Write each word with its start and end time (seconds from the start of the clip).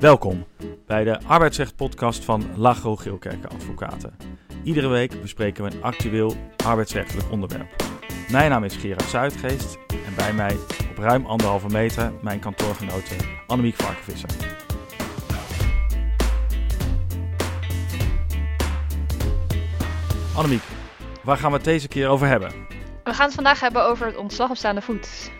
Welkom 0.00 0.46
bij 0.86 1.04
de 1.04 1.20
arbeidsrecht-podcast 1.26 2.24
van 2.24 2.44
Lagro 2.56 2.96
Geelkerken 2.96 3.50
Advocaten. 3.50 4.16
Iedere 4.64 4.88
week 4.88 5.20
bespreken 5.20 5.64
we 5.64 5.70
een 5.70 5.82
actueel 5.82 6.34
arbeidsrechtelijk 6.64 7.30
onderwerp. 7.30 7.84
Mijn 8.30 8.50
naam 8.50 8.64
is 8.64 8.76
Gerard 8.76 9.02
Zuidgeest 9.02 9.78
en 9.88 10.14
bij 10.16 10.32
mij 10.32 10.56
op 10.90 10.98
ruim 10.98 11.26
anderhalve 11.26 11.68
meter 11.68 12.12
mijn 12.22 12.40
kantoorgenote 12.40 13.14
Annemiek 13.46 13.74
Varkenvisser. 13.74 14.30
Annemiek, 20.34 20.62
waar 21.22 21.36
gaan 21.36 21.50
we 21.50 21.56
het 21.56 21.64
deze 21.64 21.88
keer 21.88 22.08
over 22.08 22.26
hebben? 22.26 22.52
We 23.04 23.14
gaan 23.14 23.26
het 23.26 23.34
vandaag 23.34 23.60
hebben 23.60 23.84
over 23.84 24.06
het 24.06 24.16
ontslag 24.16 24.50
op 24.50 24.56
staande 24.56 24.80
voet. 24.82 25.30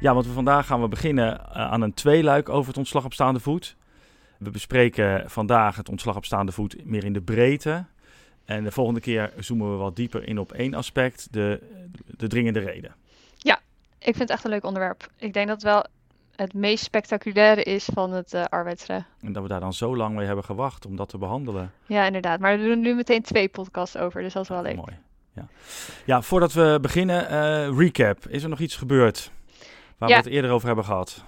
Ja, 0.00 0.14
want 0.14 0.26
we 0.26 0.32
vandaag 0.32 0.66
gaan 0.66 0.80
we 0.80 0.88
beginnen 0.88 1.40
uh, 1.40 1.56
aan 1.56 1.82
een 1.82 1.94
tweeluik 1.94 2.48
over 2.48 2.68
het 2.68 2.78
ontslag 2.78 3.04
op 3.04 3.12
staande 3.12 3.40
voet. 3.40 3.76
We 4.38 4.50
bespreken 4.50 5.30
vandaag 5.30 5.76
het 5.76 5.88
ontslag 5.88 6.16
op 6.16 6.24
staande 6.24 6.52
voet 6.52 6.84
meer 6.84 7.04
in 7.04 7.12
de 7.12 7.20
breedte. 7.20 7.84
En 8.44 8.64
de 8.64 8.70
volgende 8.70 9.00
keer 9.00 9.32
zoomen 9.38 9.70
we 9.70 9.76
wat 9.76 9.96
dieper 9.96 10.28
in 10.28 10.38
op 10.38 10.52
één 10.52 10.74
aspect, 10.74 11.28
de, 11.30 11.60
de 12.16 12.26
dringende 12.26 12.58
reden. 12.60 12.94
Ja, 13.36 13.60
ik 13.98 14.16
vind 14.16 14.18
het 14.18 14.30
echt 14.30 14.44
een 14.44 14.50
leuk 14.50 14.64
onderwerp. 14.64 15.08
Ik 15.16 15.32
denk 15.32 15.48
dat 15.48 15.62
het 15.62 15.72
wel 15.72 15.84
het 16.36 16.54
meest 16.54 16.84
spectaculaire 16.84 17.62
is 17.62 17.88
van 17.92 18.12
het 18.12 18.32
uh, 18.32 18.44
arbeidsrecht. 18.44 19.06
En 19.20 19.32
dat 19.32 19.42
we 19.42 19.48
daar 19.48 19.60
dan 19.60 19.72
zo 19.72 19.96
lang 19.96 20.14
mee 20.14 20.26
hebben 20.26 20.44
gewacht 20.44 20.86
om 20.86 20.96
dat 20.96 21.08
te 21.08 21.18
behandelen. 21.18 21.72
Ja, 21.86 22.06
inderdaad. 22.06 22.40
Maar 22.40 22.58
we 22.58 22.64
doen 22.64 22.80
nu 22.80 22.94
meteen 22.94 23.22
twee 23.22 23.48
podcasts 23.48 23.96
over, 23.96 24.22
dus 24.22 24.32
dat 24.32 24.42
is 24.42 24.48
wel 24.48 24.62
leuk. 24.62 24.76
Mooi. 24.76 24.98
Ja, 25.32 25.48
ja 26.04 26.22
voordat 26.22 26.52
we 26.52 26.78
beginnen, 26.80 27.32
uh, 27.32 27.78
recap. 27.78 28.26
Is 28.28 28.42
er 28.42 28.48
nog 28.48 28.58
iets 28.58 28.76
gebeurd 28.76 29.30
waar 30.00 30.08
Ja. 30.08 30.16
we 30.16 30.22
het 30.22 30.32
eerder 30.32 30.50
over 30.50 30.66
hebben 30.66 30.84
gehad? 30.84 31.24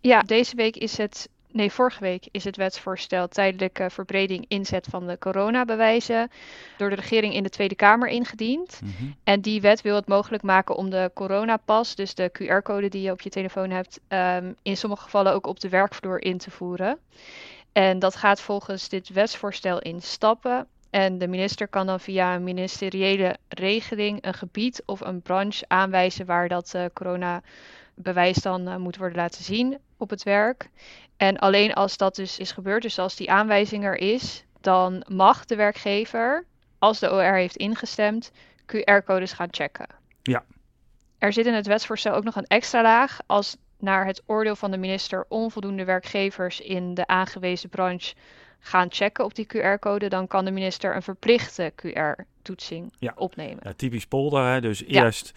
Ja, 0.00 0.20
deze 0.22 0.56
week 0.56 0.76
is 0.76 0.96
het, 0.96 1.28
nee, 1.50 1.72
vorige 1.72 2.00
week 2.00 2.28
is 2.30 2.44
het 2.44 2.56
wetsvoorstel 2.56 3.28
tijdelijke 3.28 3.90
verbreding 3.90 4.44
inzet 4.48 4.86
van 4.90 5.06
de 5.06 5.18
coronabewijzen 5.18 6.30
door 6.76 6.88
de 6.88 6.94
regering 6.94 7.34
in 7.34 7.42
de 7.42 7.48
Tweede 7.48 7.74
Kamer 7.74 8.08
ingediend. 8.08 8.80
Mhm. 8.82 8.92
En 9.24 9.40
die 9.40 9.60
wet 9.60 9.82
wil 9.82 9.94
het 9.94 10.08
mogelijk 10.08 10.42
maken 10.42 10.76
om 10.76 10.90
de 10.90 11.10
coronapas, 11.14 11.94
dus 11.94 12.14
de 12.14 12.30
QR-code 12.32 12.88
die 12.88 13.02
je 13.02 13.10
op 13.10 13.20
je 13.20 13.30
telefoon 13.30 13.70
hebt, 13.70 14.00
ehm, 14.08 14.52
in 14.62 14.76
sommige 14.76 15.02
gevallen 15.02 15.32
ook 15.32 15.46
op 15.46 15.60
de 15.60 15.68
werkvloer 15.68 16.22
in 16.22 16.38
te 16.38 16.50
voeren. 16.50 16.98
En 17.72 17.98
dat 17.98 18.16
gaat 18.16 18.40
volgens 18.40 18.88
dit 18.88 19.08
wetsvoorstel 19.08 19.78
in 19.80 20.02
stappen. 20.02 20.66
En 20.90 21.18
de 21.18 21.28
minister 21.28 21.68
kan 21.68 21.86
dan 21.86 22.00
via 22.00 22.34
een 22.34 22.44
ministeriële 22.44 23.36
regeling 23.48 24.18
een 24.24 24.34
gebied 24.34 24.82
of 24.86 25.00
een 25.00 25.22
branche 25.22 25.64
aanwijzen 25.68 26.26
waar 26.26 26.48
dat 26.48 26.74
eh, 26.74 26.84
coronabewijs 27.94 28.36
dan 28.36 28.68
eh, 28.68 28.76
moet 28.76 28.96
worden 28.96 29.16
laten 29.16 29.44
zien 29.44 29.78
op 29.96 30.10
het 30.10 30.22
werk. 30.22 30.68
En 31.16 31.38
alleen 31.38 31.72
als 31.72 31.96
dat 31.96 32.14
dus 32.14 32.38
is 32.38 32.52
gebeurd, 32.52 32.82
dus 32.82 32.98
als 32.98 33.16
die 33.16 33.30
aanwijzing 33.30 33.84
er 33.84 33.96
is, 33.96 34.44
dan 34.60 35.04
mag 35.08 35.44
de 35.44 35.56
werkgever, 35.56 36.44
als 36.78 36.98
de 36.98 37.12
OR 37.12 37.34
heeft 37.34 37.56
ingestemd, 37.56 38.32
QR-codes 38.66 39.32
gaan 39.32 39.48
checken. 39.50 39.86
Ja. 40.22 40.44
Er 41.18 41.32
zit 41.32 41.46
in 41.46 41.54
het 41.54 41.66
wetsvoorstel 41.66 42.14
ook 42.14 42.24
nog 42.24 42.36
een 42.36 42.46
extra 42.46 42.82
laag. 42.82 43.18
Als 43.26 43.56
naar 43.78 44.06
het 44.06 44.22
oordeel 44.26 44.56
van 44.56 44.70
de 44.70 44.76
minister 44.76 45.24
onvoldoende 45.28 45.84
werkgevers 45.84 46.60
in 46.60 46.94
de 46.94 47.06
aangewezen 47.06 47.68
branche 47.68 48.14
gaan 48.58 48.86
checken 48.90 49.24
op 49.24 49.34
die 49.34 49.46
QR-code, 49.46 50.08
dan 50.08 50.26
kan 50.26 50.44
de 50.44 50.50
minister 50.50 50.94
een 50.94 51.02
verplichte 51.02 51.72
QR-toetsing 51.76 52.92
Ja. 52.98 53.12
opnemen. 53.16 53.60
Ja, 53.62 53.72
typisch 53.76 54.06
polder, 54.06 54.44
hè? 54.52 54.60
dus 54.60 54.84
eerst 54.84 55.32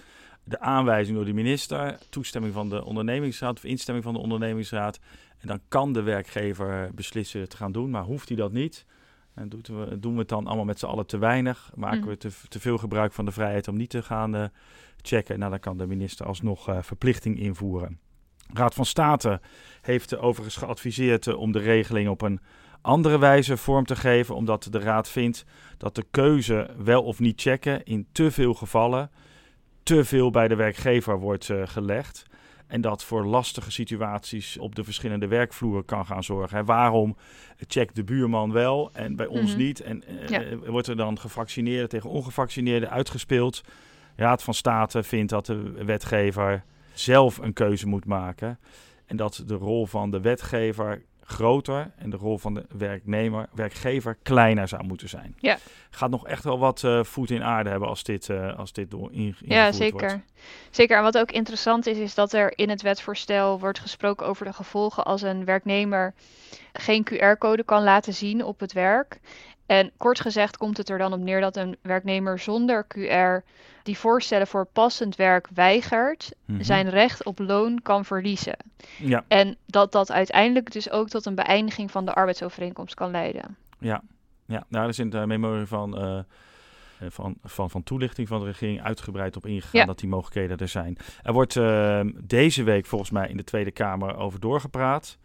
de 0.48 0.60
aanwijzing 0.60 1.16
door 1.16 1.26
de 1.26 1.34
minister, 1.34 1.98
toestemming 2.10 2.54
van 2.54 2.70
de 2.70 2.86
ondernemingsraad 2.86 3.58
of 3.58 3.64
instemming 3.64 4.06
van 4.06 4.14
de 4.14 4.20
ondernemingsraad. 4.20 5.00
En 5.38 5.48
dan 5.48 5.60
kan 5.68 5.94
de 5.94 6.02
werkgever 6.02 6.90
beslissen 6.94 7.40
het 7.40 7.50
te 7.50 7.58
gaan 7.58 7.72
doen, 7.72 7.90
maar 7.90 8.04
hoeft 8.04 8.28
hij 8.28 8.38
dat 8.38 8.52
niet. 8.52 8.86
En 9.34 9.50
doet 9.50 9.68
we, 9.68 9.98
doen 10.00 10.14
we 10.14 10.20
het 10.20 10.30
dan 10.30 10.48
allemaal 10.48 10.66
met 10.66 10.80
z'n 10.80 10.86
allen 10.86 11.06
te 11.06 11.18
weinig? 11.18 11.72
Maken 11.76 12.00
Mhm. 12.00 12.08
we 12.10 12.18
te, 12.18 12.30
te 12.50 12.60
veel 12.60 12.78
gebruik 12.78 13.14
van 13.14 13.26
de 13.26 13.32
vrijheid 13.32 13.68
om 13.68 13.76
niet 13.78 13.90
te 13.90 14.04
gaan 14.04 14.36
eh, 14.36 14.44
checken? 15.02 15.40
Nou, 15.40 15.52
dan 15.52 15.60
kan 15.60 15.78
de 15.78 15.88
minister 15.88 16.26
alsnog 16.26 16.68
eh, 16.70 16.78
verplichting 16.82 17.40
invoeren. 17.40 18.00
Raad 18.54 18.74
van 18.74 18.86
State 18.86 19.42
heeft 19.82 20.18
overigens 20.18 20.56
geadviseerd 20.56 21.28
eh, 21.28 21.40
om 21.40 21.52
de 21.52 21.60
regeling 21.60 22.10
op 22.10 22.22
een 22.22 22.40
andere 22.82 23.20
wijze 23.20 23.58
vorm 23.58 23.86
te 23.86 23.96
geven, 23.96 24.36
omdat 24.36 24.68
de 24.72 24.80
raad 24.80 25.10
vindt 25.10 25.46
dat 25.78 25.96
de 25.96 26.06
keuze 26.12 26.70
wel 26.78 27.04
of 27.04 27.20
niet 27.20 27.42
checken 27.42 27.84
in 27.84 28.08
te 28.12 28.32
veel 28.32 28.54
gevallen 28.54 29.12
te 29.88 30.06
veel 30.06 30.30
bij 30.30 30.48
de 30.48 30.56
werkgever 30.56 31.20
wordt 31.20 31.50
eh, 31.50 31.62
gelegd. 31.66 32.26
En 32.68 32.82
dat 32.82 33.04
voor 33.04 33.26
lastige 33.26 33.72
situaties 33.72 34.58
op 34.58 34.76
de 34.76 34.84
verschillende 34.84 35.28
werkvloeren 35.28 35.86
kan 35.86 36.06
gaan 36.06 36.24
zorgen. 36.24 36.58
Hè. 36.58 36.64
Waarom 36.64 37.18
checkt 37.68 37.96
de 37.96 38.04
buurman 38.04 38.52
wel 38.52 38.90
en 38.94 39.16
bij 39.16 39.26
ons 39.26 39.50
Mhm. 39.52 39.60
niet? 39.60 39.82
En 39.82 40.04
eh, 40.04 40.28
Ja. 40.28 40.42
eh, 40.44 40.58
wordt 40.70 40.88
er 40.88 40.96
dan 40.98 41.20
gevaccineerden 41.20 41.90
tegen 41.90 42.10
ongevaccineerden 42.10 42.90
uitgespeeld? 42.90 43.62
Raad 44.16 44.44
van 44.44 44.54
State 44.54 45.04
vindt 45.04 45.30
dat 45.32 45.46
de 45.46 45.72
wetgever 45.86 46.64
zelf 46.94 47.38
een 47.38 47.54
keuze 47.54 47.88
moet 47.88 48.06
maken. 48.06 48.60
En 49.06 49.16
dat 49.18 49.44
de 49.46 49.56
rol 49.56 49.86
van 49.86 50.12
de 50.12 50.22
wetgever 50.22 51.02
groter 51.30 51.92
en 51.98 52.10
de 52.10 52.18
rol 52.18 52.38
van 52.38 52.54
de 52.54 52.66
werknemer, 52.78 53.48
werkgever 53.54 54.18
kleiner 54.24 54.68
zou 54.68 54.84
moeten 54.84 55.10
zijn. 55.10 55.36
Ja. 55.40 55.58
Gaat 55.90 56.10
nog 56.10 56.28
echt 56.28 56.44
wel 56.44 56.60
wat 56.60 56.84
eh, 56.84 57.04
voet 57.04 57.30
in 57.32 57.44
aarde 57.44 57.70
hebben 57.70 57.88
als 57.88 58.04
dit, 58.04 58.30
eh, 58.30 58.58
als 58.58 58.74
dit 58.74 58.92
door 58.92 59.12
inge- 59.12 59.36
Ja, 59.40 59.66
ingevoerd 59.66 59.76
zeker. 59.76 60.10
wordt. 60.10 60.24
Zeker. 60.70 60.98
En 60.98 61.04
wat 61.04 61.18
ook 61.18 61.32
interessant 61.32 61.86
is, 61.88 61.98
is 61.98 62.14
dat 62.14 62.34
er 62.34 62.58
in 62.58 62.70
het 62.70 62.82
wetsvoorstel 62.82 63.60
wordt 63.60 63.80
gesproken 63.80 64.26
over 64.26 64.46
de 64.46 64.54
gevolgen 64.54 65.06
als 65.06 65.22
een 65.22 65.46
werknemer 65.46 66.14
geen 66.74 67.04
QR-code 67.04 67.64
kan 67.64 67.84
laten 67.84 68.14
zien 68.14 68.44
op 68.44 68.60
het 68.60 68.74
werk. 68.74 69.20
En 69.66 69.92
kort 69.98 70.20
gezegd 70.20 70.58
komt 70.58 70.78
het 70.78 70.90
er 70.90 70.98
dan 70.98 71.14
op 71.14 71.20
neer 71.20 71.42
dat 71.42 71.56
een 71.58 71.78
werknemer 71.82 72.40
zonder 72.40 72.86
QR 72.88 73.44
die 73.88 73.98
voorstellen 73.98 74.48
voor 74.48 74.66
passend 74.74 75.16
werk 75.16 75.48
weigert, 75.54 76.32
Mhm. 76.46 76.64
zijn 76.64 76.90
recht 76.90 77.24
op 77.26 77.40
loon 77.40 77.82
kan 77.82 78.06
verliezen. 78.06 78.58
Ja, 78.98 79.24
En 79.28 79.58
dat 79.66 79.92
dat 79.92 80.12
uiteindelijk 80.12 80.72
dus 80.72 80.90
ook 80.92 81.10
tot 81.10 81.26
een 81.26 81.36
beëindiging 81.36 81.92
van 81.92 82.06
de 82.06 82.14
arbeidsovereenkomst 82.14 82.94
kan 82.96 83.12
leiden. 83.12 83.58
ja, 83.80 84.02
ja. 84.46 84.54
Nou, 84.56 84.66
daar 84.70 84.88
is 84.88 85.00
in 85.00 85.10
de 85.10 85.28
memorie 85.28 85.66
van, 85.66 85.98
eh, 85.98 86.20
van, 87.10 87.36
van, 87.44 87.70
van 87.70 87.84
toelichting 87.84 88.28
van 88.28 88.40
de 88.40 88.46
regering 88.46 88.82
uitgebreid 88.84 89.36
op 89.36 89.46
ingegaan 89.46 89.80
Ja. 89.82 89.86
dat 89.86 90.00
die 90.00 90.10
mogelijkheden 90.10 90.58
er 90.58 90.68
zijn. 90.68 90.98
Er 91.24 91.34
wordt 91.34 91.56
eh, 91.56 92.00
deze 92.24 92.64
week 92.64 92.86
volgens 92.86 93.12
mij 93.12 93.28
in 93.30 93.38
de 93.38 93.44
Tweede 93.44 93.72
Kamer 93.72 94.16
over 94.18 94.40
doorgepraat. 94.40 95.18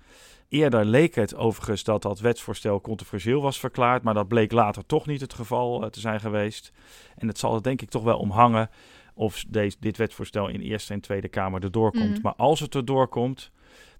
Eerder 0.52 0.84
leek 0.84 1.14
het 1.14 1.34
overigens 1.34 1.84
dat 1.84 2.02
dat 2.02 2.20
wetsvoorstel 2.20 2.80
controversieel 2.80 3.42
was 3.42 3.60
verklaard, 3.60 4.02
maar 4.02 4.14
dat 4.14 4.28
bleek 4.28 4.52
later 4.52 4.86
toch 4.86 5.06
niet 5.06 5.20
het 5.20 5.34
geval 5.34 5.82
eh, 5.82 5.90
te 5.90 6.00
zijn 6.00 6.20
geweest. 6.20 6.72
En 7.16 7.28
het 7.28 7.38
zal 7.38 7.54
er 7.54 7.62
denk 7.62 7.82
ik 7.82 7.90
toch 7.90 8.02
wel 8.02 8.18
om 8.18 8.30
hangen 8.30 8.70
of 9.14 9.44
deze, 9.48 9.76
dit 9.80 9.96
wetsvoorstel 9.96 10.48
in 10.48 10.60
Eerste 10.60 10.92
en 10.92 11.00
Tweede 11.00 11.28
Kamer 11.28 11.62
erdoor 11.62 11.90
komt. 11.90 12.10
Mhm. 12.10 12.22
Maar 12.22 12.34
als 12.36 12.60
het 12.60 12.74
erdoor 12.74 13.08
komt, 13.08 13.50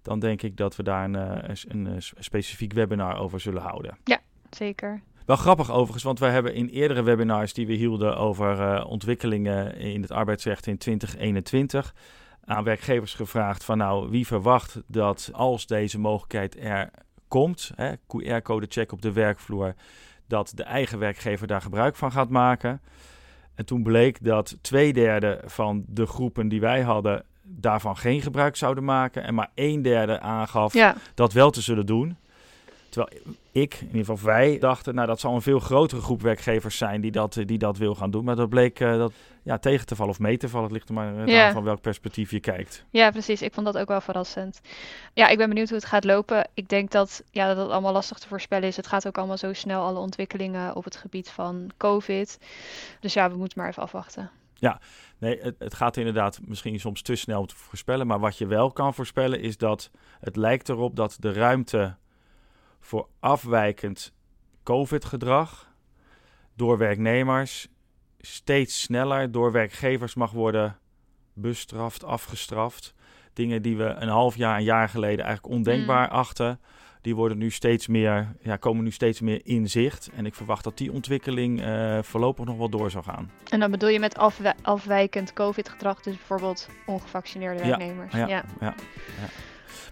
dan 0.02 0.18
denk 0.18 0.42
ik 0.42 0.56
dat 0.56 0.76
we 0.76 0.82
daar 0.82 1.04
een, 1.04 1.16
eh, 1.16 1.54
een, 1.68 1.86
een 1.86 2.02
specifiek 2.18 2.72
webinar 2.72 3.18
over 3.18 3.40
zullen 3.40 3.62
houden. 3.62 3.98
Zeker. 4.50 5.02
Wel 5.26 5.36
grappig 5.36 5.70
overigens, 5.70 6.02
want 6.02 6.18
wij 6.18 6.30
hebben 6.30 6.54
in 6.54 6.68
eerdere 6.68 7.02
webinars 7.02 7.52
die 7.52 7.66
we 7.66 7.72
hielden 7.72 8.16
over 8.16 8.60
eh, 8.60 8.86
ontwikkelingen 8.86 9.76
in 9.76 10.02
het 10.02 10.10
arbeidsrecht 10.10 10.66
in 10.66 10.78
2021 10.78 11.94
aan 12.44 12.64
werkgevers 12.64 13.14
gevraagd 13.14 13.64
van 13.64 13.78
nou, 13.78 14.10
wie 14.10 14.26
verwacht 14.26 14.82
dat 14.86 15.30
als 15.32 15.66
deze 15.66 15.98
mogelijkheid 15.98 16.60
er 16.60 16.90
komt, 17.28 17.70
QR-code 18.06 18.66
check 18.68 18.92
op 18.92 19.02
de 19.02 19.12
werkvloer, 19.12 19.74
dat 20.26 20.52
de 20.54 20.62
eigen 20.62 20.98
werkgever 20.98 21.46
daar 21.46 21.62
gebruik 21.62 21.96
van 21.96 22.12
gaat 22.12 22.28
maken. 22.28 22.80
En 23.54 23.64
toen 23.64 23.82
bleek 23.82 24.24
dat 24.24 24.56
twee 24.60 24.92
derde 24.92 25.40
van 25.44 25.84
de 25.86 26.06
groepen 26.06 26.48
die 26.48 26.60
wij 26.60 26.82
hadden 26.82 27.24
daarvan 27.42 27.96
geen 27.96 28.22
gebruik 28.22 28.56
zouden 28.56 28.84
maken 28.84 29.22
en 29.22 29.34
maar 29.34 29.50
een 29.54 29.82
derde 29.82 30.20
aangaf 30.20 30.72
Ja, 30.72 30.94
dat 31.14 31.32
wel 31.32 31.50
te 31.50 31.60
zullen 31.60 31.86
doen. 31.86 32.16
Terwijl 32.92 33.22
ik, 33.52 33.74
in 33.80 33.86
ieder 33.86 34.04
geval 34.04 34.26
wij, 34.26 34.58
dachten, 34.58 34.94
nou 34.94 35.06
dat 35.06 35.20
zal 35.20 35.34
een 35.34 35.42
veel 35.42 35.58
grotere 35.58 36.00
groep 36.00 36.22
werkgevers 36.22 36.76
zijn 36.76 37.00
die 37.00 37.10
dat, 37.10 37.36
eh, 37.36 37.46
die 37.46 37.58
dat 37.58 37.76
wil 37.76 37.94
gaan 37.94 38.10
doen. 38.10 38.24
Maar 38.24 38.36
dat 38.36 38.48
bleek 38.48 38.80
eh, 38.80 38.96
dat, 38.96 39.12
ja, 39.42 39.58
tegen 39.58 39.86
te 39.86 39.96
vallen 39.96 40.12
of 40.12 40.18
mee 40.18 40.36
te 40.36 40.48
vallen. 40.48 40.64
Het 40.64 40.72
ligt 40.72 40.88
er 40.88 40.94
maar 40.94 41.18
eh, 41.18 41.26
Ja. 41.26 41.46
aan 41.46 41.52
van 41.52 41.64
welk 41.64 41.80
perspectief 41.80 42.30
je 42.30 42.40
kijkt. 42.40 42.84
Ja, 42.90 43.10
precies. 43.10 43.42
Ik 43.42 43.54
vond 43.54 43.66
dat 43.66 43.78
ook 43.78 43.88
wel 43.88 44.00
verrassend. 44.00 44.60
Ja, 45.12 45.28
ik 45.28 45.38
ben 45.38 45.48
benieuwd 45.48 45.68
hoe 45.68 45.76
het 45.78 45.86
gaat 45.86 46.04
lopen. 46.04 46.48
Ik 46.54 46.68
denk 46.68 46.90
dat, 46.90 47.22
ja, 47.30 47.46
dat 47.46 47.56
het 47.56 47.70
allemaal 47.70 47.92
lastig 47.92 48.18
te 48.18 48.28
voorspellen 48.28 48.68
is. 48.68 48.76
Het 48.76 48.86
gaat 48.86 49.06
ook 49.06 49.18
allemaal 49.18 49.38
zo 49.38 49.52
snel, 49.52 49.82
alle 49.82 49.98
ontwikkelingen 49.98 50.76
op 50.76 50.84
het 50.84 50.96
gebied 50.96 51.30
van 51.30 51.70
COVID. 51.76 52.38
Dus 53.00 53.12
ja, 53.12 53.30
we 53.30 53.36
moeten 53.36 53.58
maar 53.58 53.68
even 53.68 53.82
afwachten. 53.82 54.30
Nee, 55.22 55.38
het, 55.40 55.54
het 55.58 55.74
gaat 55.74 55.96
inderdaad 55.96 56.40
misschien 56.44 56.80
soms 56.80 57.02
te 57.02 57.14
snel 57.14 57.40
om 57.40 57.46
te 57.46 57.56
voorspellen. 57.56 58.06
Maar 58.06 58.18
wat 58.18 58.38
je 58.38 58.46
wel 58.46 58.72
kan 58.72 58.94
voorspellen 58.94 59.40
is 59.40 59.56
dat 59.56 59.90
het 60.20 60.36
lijkt 60.36 60.68
erop 60.68 60.96
dat 60.96 61.16
de 61.20 61.32
ruimte 61.32 61.96
voor 62.84 63.08
afwijkend 63.20 64.12
COVID-gedrag 64.62 65.70
door 66.56 66.78
werknemers 66.78 67.68
steeds 68.20 68.82
sneller 68.82 69.30
door 69.32 69.52
werkgevers 69.52 70.14
mag 70.14 70.30
worden 70.30 70.78
bestraft, 71.34 72.04
afgestraft. 72.04 72.94
Dingen 73.32 73.62
die 73.62 73.76
we 73.76 73.84
een 73.84 74.08
half 74.08 74.36
jaar, 74.36 74.56
een 74.56 74.64
jaar 74.64 74.88
geleden 74.88 75.24
eigenlijk 75.24 75.54
ondenkbaar 75.54 76.06
Mm. 76.08 76.12
achten, 76.14 76.60
die 77.00 77.14
worden 77.14 77.38
nu 77.38 77.50
steeds 77.50 77.86
meer, 77.86 78.36
ja, 78.40 78.56
komen 78.56 78.84
nu 78.84 78.90
steeds 78.90 79.20
meer 79.20 79.40
in 79.44 79.68
zicht. 79.70 80.10
En 80.14 80.26
ik 80.26 80.34
verwacht 80.34 80.64
dat 80.64 80.78
die 80.78 80.92
ontwikkeling 80.92 81.62
eh, 81.62 81.98
voorlopig 82.02 82.44
nog 82.44 82.56
wel 82.56 82.68
door 82.68 82.90
zal 82.90 83.02
gaan. 83.02 83.30
En 83.50 83.60
dan 83.60 83.70
bedoel 83.70 83.88
je 83.88 83.98
met 84.00 84.16
afwi- 84.18 84.52
afwijkend 84.62 85.32
COVID-gedrag, 85.32 86.00
dus 86.02 86.16
bijvoorbeeld 86.16 86.68
ongevaccineerde 86.86 87.62
Ja, 87.64 87.68
werknemers. 87.68 88.12
ja. 88.12 88.26
Ja, 88.26 88.44
ja. 88.60 88.74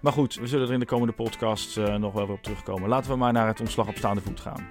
Maar 0.03 0.13
goed, 0.13 0.35
we 0.35 0.47
zullen 0.47 0.67
er 0.67 0.73
in 0.73 0.81
de 0.81 0.87
komende 0.87 1.13
podcast 1.13 1.77
eh, 1.77 1.95
nog 1.95 2.13
wel 2.13 2.27
weer 2.27 2.37
op 2.37 2.43
terugkomen. 2.43 2.89
Laten 2.89 3.11
we 3.11 3.17
maar 3.17 3.33
naar 3.33 3.47
het 3.47 3.61
ontslag 3.61 3.89
op 3.89 3.97
staande 3.97 4.21
voet 4.21 4.41
gaan. 4.41 4.69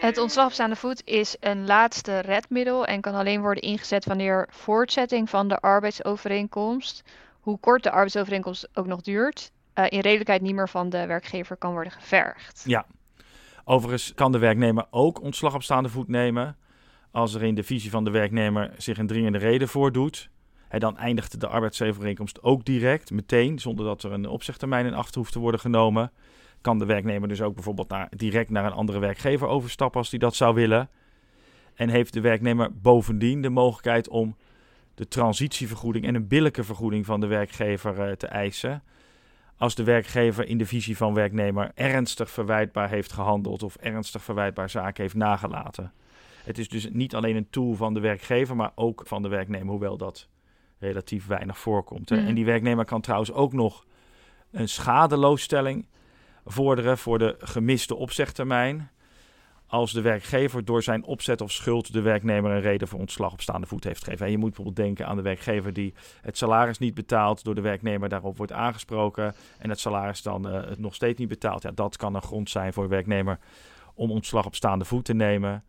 Het 0.00 0.18
ontslag 0.18 0.46
op 0.46 0.52
staande 0.52 0.76
voet 0.76 1.02
is 1.04 1.36
een 1.40 1.66
laatste 1.66 2.18
redmiddel 2.18 2.86
en 2.86 3.00
kan 3.00 3.14
alleen 3.14 3.40
worden 3.40 3.62
ingezet 3.62 4.04
wanneer 4.04 4.48
voortzetting 4.50 5.30
van 5.30 5.48
de 5.48 5.58
arbeidsovereenkomst, 5.58 7.02
hoe 7.40 7.58
kort 7.58 7.82
de 7.82 7.90
arbeidsovereenkomst 7.90 8.68
ook 8.74 8.86
nog 8.86 9.00
duurt, 9.00 9.50
eh, 9.72 9.84
in 9.88 10.00
redelijkheid 10.00 10.42
niet 10.42 10.54
meer 10.54 10.68
van 10.68 10.88
de 10.88 11.06
werkgever 11.06 11.56
kan 11.56 11.72
worden 11.72 11.92
gevergd. 11.92 12.62
Ja. 12.66 12.86
Overigens 13.64 14.14
kan 14.14 14.32
de 14.32 14.38
werknemer 14.38 14.86
ook 14.90 15.22
ontslag 15.22 15.54
op 15.54 15.62
staande 15.62 15.88
voet 15.88 16.08
nemen 16.08 16.56
als 17.10 17.34
er 17.34 17.42
in 17.42 17.54
de 17.54 17.62
visie 17.62 17.90
van 17.90 18.04
de 18.04 18.10
werknemer 18.10 18.74
zich 18.76 18.98
een 18.98 19.06
dringende 19.06 19.38
reden 19.38 19.68
voordoet. 19.68 20.30
Hè, 20.68 20.78
dan 20.78 20.96
eindigt 20.96 21.40
de 21.40 21.46
arbeidsovereenkomst 21.46 22.42
ook 22.42 22.64
direct, 22.64 23.10
meteen, 23.10 23.58
zonder 23.58 23.84
dat 23.84 24.02
er 24.02 24.12
een 24.12 24.28
opzegtermijn 24.28 24.86
in 24.86 24.94
acht 24.94 25.14
hoeft 25.14 25.32
te 25.32 25.38
worden 25.38 25.60
genomen. 25.60 26.12
Kan 26.60 26.78
de 26.78 26.84
werknemer 26.84 27.28
dus 27.28 27.42
ook 27.42 27.54
bijvoorbeeld 27.54 27.88
naar, 27.88 28.08
direct 28.16 28.50
naar 28.50 28.64
een 28.64 28.72
andere 28.72 28.98
werkgever 28.98 29.46
overstappen 29.46 30.00
als 30.00 30.10
die 30.10 30.18
dat 30.18 30.34
zou 30.34 30.54
willen. 30.54 30.88
En 31.74 31.88
heeft 31.88 32.12
de 32.12 32.20
werknemer 32.20 32.70
bovendien 32.72 33.42
de 33.42 33.48
mogelijkheid 33.48 34.08
om 34.08 34.36
de 34.94 35.08
transitievergoeding 35.08 36.04
en 36.04 36.14
een 36.14 36.28
billijke 36.28 36.64
vergoeding 36.64 37.06
van 37.06 37.20
de 37.20 37.26
werkgever 37.26 38.00
eh, 38.00 38.12
te 38.12 38.26
eisen. 38.26 38.82
Als 39.56 39.74
de 39.74 39.84
werkgever 39.84 40.46
in 40.46 40.58
de 40.58 40.66
visie 40.66 40.96
van 40.96 41.14
werknemer 41.14 41.70
ernstig 41.74 42.30
verwijtbaar 42.30 42.88
heeft 42.88 43.12
gehandeld 43.12 43.62
of 43.62 43.76
ernstig 43.76 44.22
verwijtbaar 44.22 44.70
zaken 44.70 45.02
heeft 45.02 45.14
nagelaten. 45.14 45.92
Het 46.44 46.58
is 46.58 46.68
dus 46.68 46.88
niet 46.90 47.14
alleen 47.14 47.36
een 47.36 47.50
tool 47.50 47.74
van 47.74 47.94
de 47.94 48.00
werkgever, 48.00 48.56
maar 48.56 48.72
ook 48.74 49.02
van 49.04 49.22
de 49.22 49.28
werknemer, 49.28 49.68
hoewel 49.68 49.96
dat 49.96 50.28
relatief 50.78 51.26
weinig 51.26 51.58
voorkomt. 51.58 52.08
Hè. 52.08 52.16
Mhm. 52.16 52.26
En 52.26 52.34
die 52.34 52.44
werknemer 52.44 52.84
kan 52.84 53.00
trouwens 53.00 53.32
ook 53.32 53.52
nog 53.52 53.84
een 54.50 54.68
schadeloosstelling 54.68 55.86
vorderen 56.44 56.98
voor 56.98 57.18
de 57.18 57.36
gemiste 57.38 57.94
opzegtermijn. 57.94 58.90
Als 59.66 59.92
de 59.92 60.00
werkgever 60.00 60.64
door 60.64 60.82
zijn 60.82 61.04
opzet 61.04 61.40
of 61.40 61.52
schuld 61.52 61.92
de 61.92 62.00
werknemer 62.00 62.50
een 62.50 62.60
reden 62.60 62.88
voor 62.88 62.98
ontslag 62.98 63.32
op 63.32 63.40
staande 63.40 63.66
voet 63.66 63.84
heeft 63.84 64.04
gegeven. 64.04 64.26
En 64.26 64.32
je 64.32 64.38
moet 64.38 64.46
bijvoorbeeld 64.48 64.86
denken 64.86 65.06
aan 65.06 65.16
de 65.16 65.22
werkgever 65.22 65.72
die 65.72 65.94
het 66.22 66.38
salaris 66.38 66.78
niet 66.78 66.94
betaalt, 66.94 67.44
door 67.44 67.54
de 67.54 67.60
werknemer 67.60 68.08
daarop 68.08 68.36
wordt 68.36 68.52
aangesproken 68.52 69.34
en 69.58 69.70
het 69.70 69.80
salaris 69.80 70.22
dan 70.22 70.48
eh, 70.48 70.68
het 70.68 70.78
nog 70.78 70.94
steeds 70.94 71.18
niet 71.18 71.28
betaalt. 71.28 71.62
Ja, 71.62 71.70
dat 71.70 71.96
kan 71.96 72.14
een 72.14 72.22
grond 72.22 72.50
zijn 72.50 72.72
voor 72.72 72.82
de 72.82 72.88
werknemer 72.88 73.38
om 73.94 74.10
ontslag 74.10 74.46
op 74.46 74.54
staande 74.54 74.84
voet 74.84 75.04
te 75.04 75.14
nemen 75.14 75.64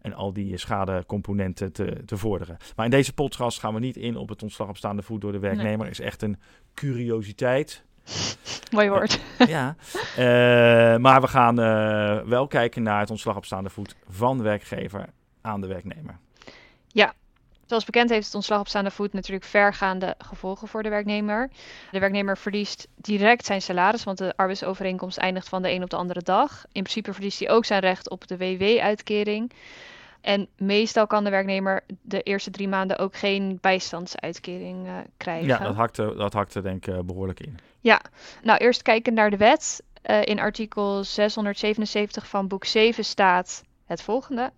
en 0.00 0.14
al 0.14 0.32
die 0.32 0.56
schadecomponenten 0.56 1.72
te, 1.72 2.02
te 2.06 2.16
vorderen. 2.16 2.56
Maar 2.76 2.84
in 2.84 2.90
deze 2.90 3.12
podcast 3.12 3.58
gaan 3.58 3.74
we 3.74 3.80
niet 3.80 3.96
in 3.96 4.16
op 4.16 4.28
het 4.28 4.42
ontslag 4.42 4.68
op 4.68 4.76
staande 4.76 5.02
voet 5.02 5.20
door 5.20 5.32
de 5.32 5.38
werknemer. 5.38 5.88
is 5.88 6.00
echt 6.00 6.22
een 6.22 6.38
curiositeit. 6.74 7.84
Mooi 8.70 8.88
woord. 8.88 9.20
ja, 9.48 9.76
Eh, 10.16 10.96
maar 10.96 11.20
we 11.20 11.26
gaan 11.28 11.60
eh, 11.60 12.20
wel 12.28 12.46
kijken 12.46 12.82
naar 12.82 13.00
het 13.00 13.10
ontslag 13.10 13.36
op 13.36 13.44
staande 13.44 13.70
voet 13.70 13.96
van 14.08 14.36
de 14.36 14.42
werkgever 14.42 15.06
aan 15.40 15.60
de 15.60 15.66
werknemer. 15.66 16.18
Zoals 17.70 17.84
bekend 17.84 18.10
heeft 18.10 18.26
het 18.26 18.34
ontslag 18.34 18.60
op 18.60 18.68
staande 18.68 18.90
voet 18.90 19.12
natuurlijk 19.12 19.44
vergaande 19.44 20.14
gevolgen 20.18 20.68
voor 20.68 20.82
de 20.82 20.88
werknemer. 20.88 21.50
De 21.90 21.98
werknemer 21.98 22.38
verliest 22.38 22.88
direct 22.96 23.44
zijn 23.44 23.62
salaris, 23.62 24.04
want 24.04 24.18
de 24.18 24.32
arbeidsovereenkomst 24.36 25.18
eindigt 25.18 25.48
van 25.48 25.62
de 25.62 25.70
een 25.70 25.82
op 25.82 25.90
de 25.90 25.96
andere 25.96 26.22
dag. 26.22 26.64
In 26.72 26.82
principe 26.82 27.12
verliest 27.12 27.38
hij 27.38 27.50
ook 27.50 27.64
zijn 27.64 27.80
recht 27.80 28.10
op 28.10 28.26
de 28.26 28.36
WW-uitkering. 28.36 29.52
En 30.20 30.48
meestal 30.56 31.06
kan 31.06 31.24
de 31.24 31.30
werknemer 31.30 31.82
de 32.02 32.22
eerste 32.22 32.50
drie 32.50 32.68
maanden 32.68 32.98
ook 32.98 33.16
geen 33.16 33.58
bijstandsuitkering 33.60 34.86
eh, 34.86 34.94
krijgen. 35.16 35.46
Ja, 35.46 35.58
dat 35.58 35.74
hakte, 35.74 36.14
dat 36.16 36.32
hakte 36.32 36.62
denk 36.62 36.86
ik 36.86 36.94
eh, 36.94 37.00
behoorlijk 37.00 37.40
in. 37.40 37.58
Nou, 38.42 38.58
eerst 38.58 38.82
kijken 38.82 39.14
naar 39.14 39.30
de 39.30 39.36
wet. 39.36 39.82
Eh, 40.02 40.24
in 40.24 40.40
artikel 40.40 41.04
677 41.04 42.28
van 42.28 42.48
boek 42.48 42.64
7 42.64 43.04
staat 43.04 43.64
het 43.86 44.02
volgende. 44.02 44.52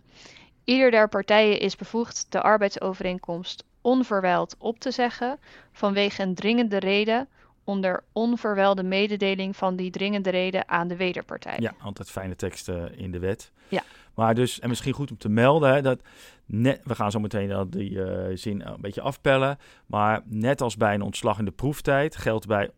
Ieder 0.65 0.91
der 0.91 1.09
partijen 1.09 1.61
is 1.61 1.77
bevoegd 1.77 2.27
de 2.29 2.43
arbeidsovereenkomst 2.43 3.65
onverwijld 3.81 4.57
op 4.59 4.79
te 4.79 4.91
zeggen 4.91 5.39
vanwege 5.73 6.23
een 6.23 6.35
dringende 6.35 6.79
reden 6.79 7.29
onder 7.65 8.05
onverwijlde 8.13 8.83
mededeling 8.83 9.57
van 9.57 9.77
die 9.77 9.91
dringende 9.91 10.31
reden 10.31 10.69
aan 10.69 10.89
de 10.89 10.97
wederpartij. 10.97 11.57
Ja, 11.59 11.75
altijd 11.81 12.11
fijne 12.11 12.37
teksten 12.37 12.99
in 12.99 13.11
de 13.11 13.19
wet. 13.19 13.53
Ja. 13.69 13.83
Maar 14.15 14.35
dus, 14.35 14.61
en 14.61 14.69
misschien 14.69 14.93
goed 14.93 15.11
om 15.11 15.19
te 15.19 15.29
melden, 15.29 15.75
hè, 15.75 15.83
dat 15.83 16.01
net, 16.47 16.81
we 16.85 16.95
gaan 16.95 17.11
zo 17.11 17.21
meteen 17.21 17.67
die 17.71 18.05
eh, 18.05 18.37
zin 18.37 18.63
een 18.63 18.81
beetje 18.81 19.01
afpellen. 19.01 19.59
Maar 19.87 20.23
net 20.25 20.61
als 20.61 20.77
bij 20.77 20.95
een 20.95 21.03
ontslag 21.03 21.39
in 21.39 21.45
de 21.45 21.51
proeftijd 21.51 22.17
geldt 22.17 22.47
bij 22.47 22.71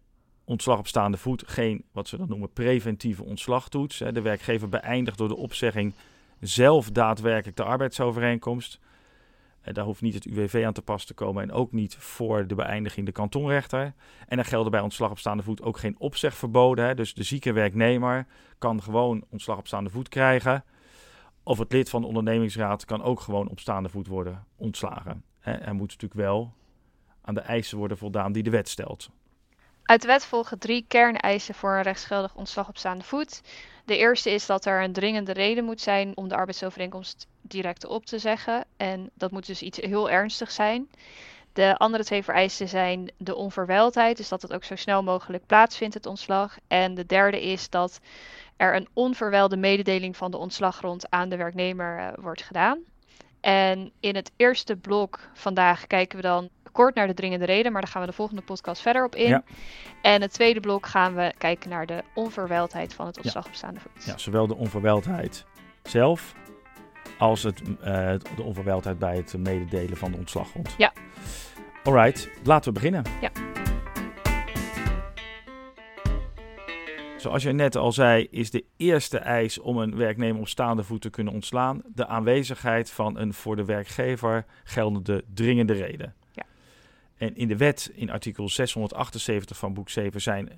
ontslag 0.44 0.78
op 0.78 0.86
staande 0.86 1.16
voet 1.16 1.42
geen, 1.46 1.84
wat 1.92 2.08
ze 2.08 2.16
dan 2.16 2.28
noemen, 2.28 2.52
preventieve 2.52 3.24
ontslagtoets. 3.24 3.98
Hè. 3.98 4.12
De 4.12 4.20
werkgever 4.20 4.68
beëindigt 4.68 5.18
door 5.18 5.28
de 5.28 5.36
opzegging 5.36 5.94
zelf 6.46 6.90
daadwerkelijk 6.90 7.56
de 7.56 7.64
arbeidsovereenkomst. 7.64 8.80
Eh, 9.60 9.74
Daar 9.74 9.84
hoeft 9.84 10.02
niet 10.02 10.14
het 10.14 10.24
UWV 10.24 10.62
aan 10.66 10.72
te 10.72 10.82
pas 10.82 11.04
te 11.04 11.14
komen 11.14 11.42
en 11.42 11.52
ook 11.52 11.72
niet 11.72 11.96
voor 11.96 12.46
de 12.46 12.54
beëindiging 12.54 13.06
de 13.06 13.12
kantonrechter. 13.12 13.94
En 14.28 14.38
er 14.38 14.44
gelden 14.44 14.70
bij 14.70 14.80
ontslag 14.80 15.10
op 15.10 15.18
staande 15.18 15.42
voet 15.42 15.62
ook 15.62 15.78
geen 15.78 15.98
opzegverboden. 15.98 16.84
Hè. 16.84 16.94
Dus 16.94 17.14
de 17.14 17.22
zieke 17.22 17.52
werknemer 17.52 18.26
kan 18.58 18.82
gewoon 18.82 19.24
ontslag 19.30 19.58
op 19.58 19.66
staande 19.66 19.90
voet 19.90 20.08
krijgen. 20.08 20.64
Of 21.42 21.58
het 21.58 21.72
lid 21.72 21.90
van 21.90 22.00
de 22.00 22.06
ondernemingsraad 22.06 22.84
kan 22.84 23.02
ook 23.02 23.20
gewoon 23.20 23.48
op 23.48 23.60
staande 23.60 23.88
voet 23.88 24.06
worden 24.06 24.44
ontslagen. 24.56 25.24
Hè. 25.38 25.52
Er 25.52 25.74
moet 25.74 25.88
natuurlijk 25.88 26.20
wel 26.20 26.52
aan 27.20 27.34
de 27.34 27.40
eisen 27.40 27.78
worden 27.78 27.98
voldaan 27.98 28.32
die 28.32 28.42
de 28.42 28.50
wet 28.50 28.68
stelt. 28.68 29.10
Uit 29.84 30.00
de 30.00 30.06
wet 30.06 30.24
volgen 30.24 30.58
drie 30.58 30.84
kerneisen 30.88 31.54
voor 31.54 31.74
een 31.74 31.82
rechtsgeldig 31.82 32.34
ontslag 32.34 32.68
op 32.68 32.78
staande 32.78 33.04
voet. 33.04 33.40
De 33.84 33.96
eerste 33.96 34.30
is 34.30 34.46
dat 34.46 34.64
er 34.64 34.82
een 34.82 34.92
dringende 34.92 35.32
reden 35.32 35.64
moet 35.64 35.80
zijn 35.80 36.16
om 36.16 36.28
de 36.28 36.34
arbeidsovereenkomst 36.34 37.26
direct 37.40 37.86
op 37.86 38.06
te 38.06 38.18
zeggen. 38.18 38.64
En 38.76 39.10
dat 39.14 39.30
moet 39.30 39.46
dus 39.46 39.62
iets 39.62 39.78
heel 39.78 40.10
ernstigs 40.10 40.54
zijn. 40.54 40.90
De 41.52 41.76
andere 41.76 42.04
twee 42.04 42.22
vereisten 42.22 42.68
zijn 42.68 43.10
de 43.16 43.34
onverwijldheid, 43.34 44.16
dus 44.16 44.28
dat 44.28 44.42
het 44.42 44.52
ook 44.52 44.64
zo 44.64 44.76
snel 44.76 45.02
mogelijk 45.02 45.46
plaatsvindt, 45.46 45.94
het 45.94 46.06
ontslag. 46.06 46.56
En 46.68 46.94
de 46.94 47.06
derde 47.06 47.42
is 47.42 47.70
dat 47.70 48.00
er 48.56 48.76
een 48.76 48.88
onverwijlde 48.92 49.56
mededeling 49.56 50.16
van 50.16 50.30
de 50.30 50.36
ontslaggrond 50.36 51.10
aan 51.10 51.28
de 51.28 51.36
werknemer 51.36 51.98
eh, 51.98 52.08
wordt 52.16 52.42
gedaan. 52.42 52.78
En 53.40 53.92
in 54.00 54.14
het 54.14 54.32
eerste 54.36 54.76
blok 54.76 55.20
vandaag 55.34 55.86
kijken 55.86 56.16
we 56.16 56.22
dan 56.22 56.48
kort 56.74 56.94
naar 56.94 57.06
de 57.06 57.14
dringende 57.14 57.44
reden, 57.44 57.72
maar 57.72 57.80
daar 57.80 57.90
gaan 57.90 58.00
we 58.00 58.06
de 58.08 58.14
volgende 58.14 58.42
podcast 58.42 58.82
verder 58.82 59.04
op 59.04 59.14
in. 59.14 59.28
Ja. 59.28 59.42
En 60.02 60.22
het 60.22 60.32
tweede 60.32 60.60
blok 60.60 60.86
gaan 60.86 61.14
we 61.14 61.32
kijken 61.38 61.70
naar 61.70 61.86
de 61.86 62.02
onverwijldheid 62.14 62.94
van 62.94 63.06
het 63.06 63.16
ontslag 63.16 63.46
op 63.46 63.54
staande 63.54 63.80
voet. 63.80 64.04
Ja, 64.04 64.18
zowel 64.18 64.46
de 64.46 64.56
onverwijldheid 64.56 65.44
zelf 65.82 66.34
als 67.18 67.42
het, 67.42 67.62
eh, 67.80 68.14
de 68.36 68.42
onverwijldheid 68.42 68.98
bij 68.98 69.16
het 69.16 69.36
mededelen 69.38 69.96
van 69.96 70.10
de 70.12 70.16
ontslaggrond. 70.18 70.74
Ja. 70.78 70.92
Alright, 71.84 72.30
laten 72.42 72.72
we 72.72 72.80
beginnen. 72.80 73.02
Ja. 73.20 73.30
Zoals 77.16 77.42
je 77.42 77.52
net 77.52 77.76
al 77.76 77.92
zei, 77.92 78.26
is 78.30 78.50
de 78.50 78.64
eerste 78.76 79.18
eis 79.18 79.58
om 79.58 79.78
een 79.78 79.96
werknemer 79.96 80.40
op 80.40 80.48
staande 80.48 80.82
voet 80.82 81.00
te 81.00 81.10
kunnen 81.10 81.32
ontslaan 81.32 81.82
de 81.94 82.06
aanwezigheid 82.06 82.90
van 82.90 83.18
een 83.18 83.34
voor 83.34 83.56
de 83.56 83.64
werkgever 83.64 84.44
geldende 84.64 85.24
dringende 85.34 85.72
reden. 85.72 86.14
En 87.24 87.36
in 87.36 87.48
de 87.48 87.56
wet, 87.56 87.90
in 87.94 88.10
artikel 88.10 88.48
678 88.48 89.56
van 89.56 89.74
boek 89.74 89.88
7, 89.90 90.20
zijn 90.20 90.50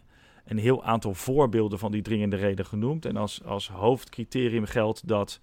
een 0.44 0.58
heel 0.58 0.84
aantal 0.84 1.14
voorbeelden 1.14 1.78
van 1.78 1.92
die 1.92 2.02
dringende 2.02 2.36
reden 2.36 2.66
genoemd. 2.66 3.04
En 3.04 3.16
als, 3.16 3.44
als 3.44 3.68
hoofdcriterium 3.68 4.64
geldt 4.64 5.08
dat 5.08 5.40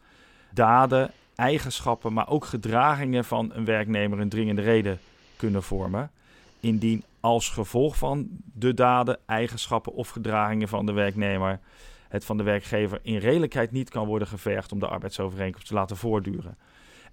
daden, 0.53 1.12
eigenschappen, 1.36 2.13
maar 2.13 2.30
ook 2.30 2.46
gedragingen 2.46 3.25
van 3.25 3.51
een 3.53 3.65
werknemer 3.65 4.20
een 4.20 4.30
dringende 4.30 4.62
reden 4.62 5.00
kunnen 5.36 5.63
vormen. 5.63 6.12
Indien 6.60 7.03
als 7.20 7.50
gevolg 7.50 7.98
van 7.98 8.27
de 8.53 8.74
daden, 8.74 9.20
eigenschappen 9.25 9.94
of 9.94 10.10
gedragingen 10.10 10.68
van 10.68 10.86
de 10.86 10.92
werknemer 10.92 11.60
het 12.08 12.25
van 12.25 12.38
de 12.38 12.44
werkgever 12.44 13.00
in 13.01 13.18
redelijkheid 13.18 13.72
niet 13.72 13.89
kan 13.89 14.08
worden 14.08 14.27
gevergd 14.27 14.72
om 14.72 14.80
de 14.80 14.88
arbeidsovereenkomst 14.88 15.68
te 15.68 15.74
laten 15.74 15.98
voortduren. 15.98 16.58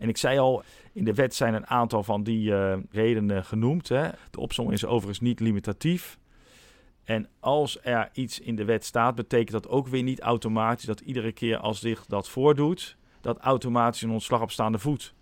En 0.01 0.09
ik 0.09 0.17
zei 0.17 0.39
al, 0.39 0.63
in 0.93 1.05
de 1.05 1.15
wet 1.15 1.35
zijn 1.35 1.55
een 1.55 1.67
aantal 1.67 2.03
van 2.03 2.23
die 2.23 2.55
eh, 2.55 2.79
redenen 2.91 3.45
genoemd. 3.45 3.89
Hè. 3.89 4.09
De 4.31 4.41
opsomming 4.41 4.77
is 4.77 4.85
overigens 4.85 5.21
niet 5.21 5.41
limitatief. 5.41 6.19
En 7.05 7.29
als 7.41 7.79
er 7.83 8.09
iets 8.13 8.41
in 8.41 8.57
de 8.57 8.65
wet 8.65 8.85
staat, 8.85 9.15
betekent 9.15 9.51
dat 9.51 9.69
ook 9.69 9.87
weer 9.87 10.03
niet 10.03 10.21
automatisch 10.21 10.85
dat 10.85 11.01
iedere 11.01 11.33
keer 11.33 11.57
als 11.57 11.81
zich 11.81 12.07
dat 12.07 12.29
voordoet, 12.29 12.97
dat 13.21 13.39
automatisch 13.39 14.03
een 14.03 14.11
ontslag 14.11 14.41
op 14.41 14.51
staande 14.51 14.79
voet 14.79 15.15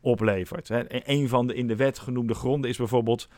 oplevert. 0.00 0.68
Hè. 0.68 1.08
Een 1.08 1.28
van 1.28 1.46
de 1.46 1.54
in 1.54 1.66
de 1.66 1.76
wet 1.76 1.98
genoemde 1.98 2.34
gronden 2.34 2.70
is 2.70 2.76
bijvoorbeeld 2.76 3.28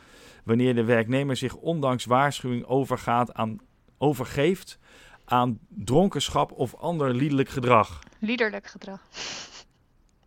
wanneer 0.43 0.75
de 0.75 0.83
werknemer 0.83 1.35
zich 1.35 1.55
ondanks 1.55 2.05
waarschuwing 2.05 2.65
overgaat 2.65 3.33
aan, 3.33 3.57
overgeeft 3.97 4.79
aan 5.25 5.59
dronkenschap 5.67 6.51
of 6.51 6.75
ander 6.75 7.13
liederlijk 7.13 7.49
gedrag. 7.49 7.99
Liederlijk 8.19 8.67
gedrag. 8.67 9.01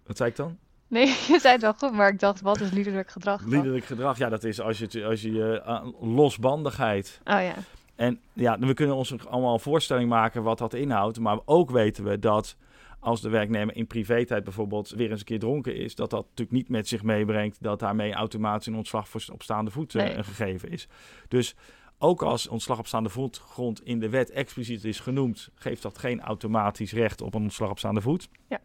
Wat 0.06 0.16
zei 0.16 0.30
ik 0.30 0.36
dan? 0.36 0.58
Nee, 0.88 1.06
je 1.32 1.38
zei 1.40 1.52
het 1.52 1.62
wel 1.62 1.74
goed, 1.74 1.92
maar 1.92 2.08
ik 2.08 2.18
dacht, 2.18 2.40
wat 2.40 2.60
is 2.60 2.70
liederlijk 2.70 3.10
gedrag? 3.10 3.40
dan? 3.40 3.50
Liederlijk 3.50 3.84
gedrag, 3.84 4.18
ja, 4.18 4.28
dat 4.28 4.44
is 4.44 4.60
als 4.60 4.78
je, 4.78 5.04
als 5.04 5.22
je 5.22 5.62
aan 5.64 5.94
losbandigheid. 6.00 7.20
Oh 7.24 7.42
ja. 7.42 7.54
En 7.94 8.20
ja, 8.32 8.58
we 8.58 8.74
kunnen 8.74 8.96
ons 8.96 9.26
allemaal 9.26 9.52
een 9.52 9.60
voorstelling 9.60 10.08
maken 10.08 10.42
wat 10.42 10.58
dat 10.58 10.74
inhoudt. 10.74 11.20
Maar 11.20 11.38
ook 11.44 11.70
weten 11.70 12.04
we 12.04 12.18
dat 12.18 12.56
als 13.00 13.20
de 13.20 13.28
werknemer 13.28 13.76
in 13.76 13.86
privé-tijd 13.86 14.44
bijvoorbeeld 14.44 14.88
weer 14.90 15.10
eens 15.10 15.18
een 15.18 15.26
keer 15.26 15.38
dronken 15.38 15.76
is, 15.76 15.94
dat 15.94 16.10
dat 16.10 16.22
natuurlijk 16.22 16.56
niet 16.56 16.68
met 16.68 16.88
zich 16.88 17.02
meebrengt 17.02 17.62
dat 17.62 17.78
daarmee 17.78 18.12
automatisch 18.12 18.66
een 18.66 18.74
ontslag 18.74 19.08
voor 19.08 19.24
op 19.32 19.42
staande 19.42 19.70
voet 19.70 19.94
eh, 19.94 20.02
Nee. 20.04 20.14
een 20.14 20.24
gegeven 20.24 20.70
is. 20.70 20.88
Dus 21.28 21.54
ook 21.98 22.22
als 22.22 22.48
ontslag 22.48 22.78
op 22.78 22.86
staande 22.86 23.08
voet 23.08 23.38
grond 23.38 23.84
in 23.84 23.98
de 23.98 24.08
wet 24.08 24.30
expliciet 24.30 24.84
is 24.84 25.00
genoemd, 25.00 25.50
geeft 25.54 25.82
dat 25.82 25.98
geen 25.98 26.20
automatisch 26.20 26.92
recht 26.92 27.20
op 27.20 27.34
een 27.34 27.42
ontslag 27.42 27.70
op 27.70 27.78
staande 27.78 28.00
voet. 28.00 28.28
Ja. 28.48 28.60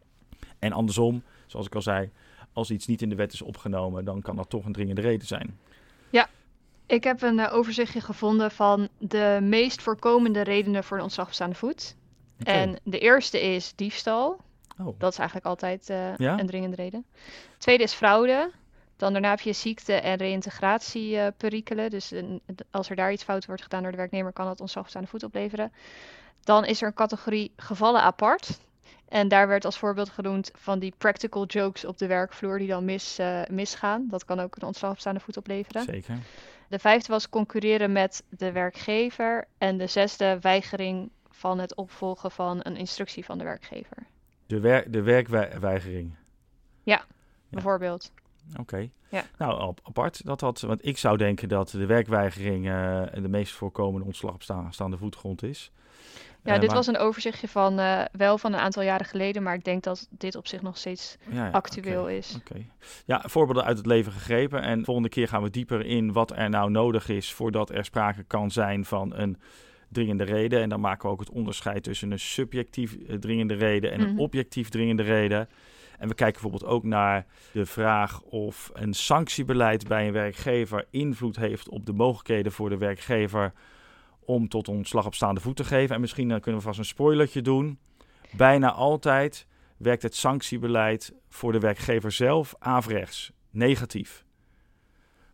En 0.59 0.71
andersom, 0.71 1.23
zoals 1.45 1.65
ik 1.65 1.75
al 1.75 1.81
zei, 1.81 2.09
als 2.53 2.71
iets 2.71 2.87
niet 2.87 3.01
in 3.01 3.09
de 3.09 3.15
wet 3.15 3.33
is 3.33 3.41
opgenomen, 3.41 4.05
dan 4.05 4.21
kan 4.21 4.35
dat 4.35 4.49
toch 4.49 4.65
een 4.65 4.73
dringende 4.73 5.01
reden 5.01 5.27
zijn. 5.27 5.57
Ik 6.89 7.03
heb 7.03 7.21
een 7.21 7.39
eh, 7.39 7.53
overzichtje 7.53 8.01
gevonden 8.01 8.51
van 8.51 8.87
de 8.97 9.39
meest 9.41 9.81
voorkomende 9.81 10.41
redenen 10.41 10.83
voor 10.83 10.97
een 10.97 11.03
ontslag 11.03 11.27
op 11.27 11.33
staande 11.33 11.55
voet. 11.55 11.95
En 12.43 12.79
de 12.83 12.99
eerste 12.99 13.41
is 13.41 13.73
diefstal. 13.75 14.39
Oh. 14.81 14.99
Dat 14.99 15.11
is 15.11 15.17
eigenlijk 15.17 15.47
altijd 15.47 15.89
eh, 15.89 16.15
Ja? 16.17 16.39
een 16.39 16.47
dringende 16.47 16.75
reden. 16.75 17.05
Tweede 17.57 17.83
is 17.83 17.93
fraude. 17.93 18.51
Dan 18.97 19.11
daarna 19.13 19.29
heb 19.29 19.39
je 19.39 19.53
ziekte- 19.53 19.93
en 19.93 20.15
reïntegratieperikelen. 20.17 21.89
dus 21.89 22.11
een- 22.11 22.41
als 22.71 22.89
er 22.89 22.95
daar 22.95 23.11
iets 23.11 23.23
fout 23.23 23.45
wordt 23.45 23.61
gedaan 23.61 23.81
door 23.81 23.91
de 23.91 23.97
werknemer, 23.97 24.33
kan 24.33 24.45
dat 24.45 24.61
ontslag 24.61 24.83
op 24.83 24.89
staande 24.89 25.07
voet 25.07 25.23
opleveren. 25.23 25.71
Dan 26.43 26.65
is 26.65 26.81
er 26.81 26.87
een 26.87 26.93
categorie 26.93 27.51
gevallen 27.55 28.01
apart. 28.01 28.59
En 29.07 29.27
daar 29.27 29.47
werd 29.47 29.65
als 29.65 29.77
voorbeeld 29.77 30.09
genoemd 30.09 30.51
van 30.53 30.79
die 30.79 30.93
practical 30.97 31.45
jokes 31.45 31.85
op 31.85 31.97
de 31.97 32.07
werkvloer 32.07 32.57
die 32.57 32.67
dan 32.67 32.85
mis, 32.85 33.17
eh, 33.17 33.41
misgaan. 33.49 34.07
Dat 34.09 34.25
kan 34.25 34.39
ook 34.39 34.55
een 34.55 34.67
ontslag 34.67 34.91
op 34.91 34.99
staande 34.99 35.19
voet 35.19 35.37
opleveren. 35.37 35.83
Zeker. 35.83 36.17
De 36.69 36.79
vijfde 36.79 37.11
was 37.11 37.29
concurreren 37.29 37.91
met 37.91 38.23
de 38.29 38.51
werkgever. 38.51 39.47
En 39.57 39.77
de 39.77 39.87
zesde 39.87 40.37
weigering 40.41 41.09
van 41.29 41.59
het 41.59 41.75
opvolgen 41.75 42.31
van 42.31 42.59
een 42.63 42.75
instructie 42.75 43.25
van 43.25 43.37
de 43.37 43.43
werkgever. 43.43 43.97
De, 44.45 44.59
wer 44.59 44.91
de 44.91 45.01
werkweigering. 45.01 46.15
Ja. 46.83 47.01
Bijvoorbeeld. 47.49 48.11
Oké. 48.59 48.89
Ja. 49.09 49.23
Nou, 49.37 49.59
ap- 49.59 49.79
apart 49.83 50.25
dat 50.25 50.39
dat, 50.39 50.61
want 50.61 50.85
ik 50.85 50.97
zou 50.97 51.17
denken 51.17 51.49
dat 51.49 51.69
de 51.69 51.85
werkweigering 51.85 52.67
eh, 52.69 53.03
de 53.21 53.27
meest 53.27 53.53
voorkomende 53.53 54.05
ontslag 54.05 54.33
op 54.33 54.43
sta- 54.43 54.71
staande 54.71 54.97
voetgrond 54.97 55.43
is. 55.43 55.71
Ja, 56.47 56.53
Eh, 56.53 56.59
dit 56.59 56.67
maar- 56.69 56.77
was 56.77 56.87
een 56.87 56.97
overzichtje 56.97 57.47
van 57.47 57.79
eh, 57.79 58.01
wel 58.11 58.37
van 58.37 58.53
een 58.53 58.59
aantal 58.59 58.83
jaren 58.83 59.05
geleden, 59.05 59.43
maar 59.43 59.53
ik 59.53 59.63
denk 59.63 59.83
dat 59.83 60.07
dit 60.09 60.35
op 60.35 60.47
zich 60.47 60.61
nog 60.61 60.77
steeds 60.77 61.17
ja, 61.29 61.45
ja, 61.45 61.51
actueel 61.51 62.07
is. 62.09 62.35
Oké. 62.39 62.65
Ja, 63.05 63.23
voorbeelden 63.25 63.63
uit 63.63 63.77
het 63.77 63.85
leven 63.85 64.11
gegrepen. 64.11 64.61
En 64.61 64.85
volgende 64.85 65.09
keer 65.09 65.27
gaan 65.27 65.43
we 65.43 65.49
dieper 65.49 65.85
in 65.85 66.11
wat 66.11 66.31
er 66.37 66.49
nou 66.49 66.71
nodig 66.71 67.09
is 67.09 67.33
voordat 67.33 67.69
er 67.69 67.85
sprake 67.85 68.23
kan 68.23 68.51
zijn 68.51 68.85
van 68.85 69.13
een 69.15 69.37
dringende 69.89 70.23
reden. 70.23 70.61
En 70.61 70.69
dan 70.69 70.79
maken 70.79 71.05
we 71.05 71.11
ook 71.13 71.19
het 71.19 71.29
onderscheid 71.29 71.83
tussen 71.83 72.11
een 72.11 72.19
subjectief 72.19 72.95
eh, 73.07 73.15
dringende 73.15 73.53
reden 73.53 73.91
en 73.91 73.99
een 74.01 74.11
Mhm. 74.11 74.19
objectief 74.19 74.69
dringende 74.69 75.03
reden. 75.03 75.49
En 75.99 76.07
we 76.07 76.13
kijken 76.15 76.41
bijvoorbeeld 76.41 76.71
ook 76.71 76.83
naar 76.83 77.25
de 77.51 77.65
vraag 77.65 78.21
of 78.21 78.69
een 78.73 78.93
sanctiebeleid 78.93 79.87
bij 79.87 80.07
een 80.07 80.13
werkgever 80.13 80.85
invloed 80.89 81.35
heeft 81.35 81.69
op 81.69 81.85
de 81.85 81.93
mogelijkheden 81.93 82.51
voor 82.51 82.69
de 82.69 82.77
werkgever 82.77 83.53
om 84.27 84.47
tot 84.47 84.67
ontslag 84.67 85.05
op 85.05 85.13
staande 85.15 85.41
voet 85.41 85.55
te 85.55 85.63
geven. 85.63 85.95
En 85.95 86.01
misschien 86.01 86.31
eh, 86.31 86.39
kunnen 86.39 86.61
we 86.61 86.67
vast 86.67 86.79
een 86.79 86.85
spoilertje 86.85 87.41
doen. 87.41 87.79
Bijna 88.31 88.71
altijd 88.71 89.47
werkt 89.77 90.03
het 90.03 90.15
sanctiebeleid 90.15 91.13
voor 91.29 91.51
de 91.51 91.59
werkgever 91.59 92.11
zelf 92.11 92.55
averechts, 92.59 93.31
negatief. 93.49 94.25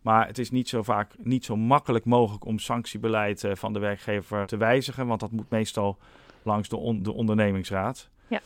Maar 0.01 0.27
het 0.27 0.37
is 0.37 0.51
niet 0.51 0.69
zo 0.69 0.83
vaak 0.83 1.11
niet 1.17 1.45
zo 1.45 1.55
makkelijk 1.55 2.05
mogelijk 2.05 2.45
om 2.45 2.59
sanctiebeleid 2.59 3.43
eh, 3.43 3.55
van 3.55 3.73
de 3.73 3.79
werkgever 3.79 4.45
te 4.45 4.57
wijzigen, 4.57 5.07
want 5.07 5.19
dat 5.19 5.31
moet 5.31 5.49
meestal 5.49 5.97
langs 6.43 6.69
de, 6.69 6.77
on- 6.77 7.03
de 7.03 7.13
ondernemingsraad. 7.13 8.09
Ja. 8.27 8.41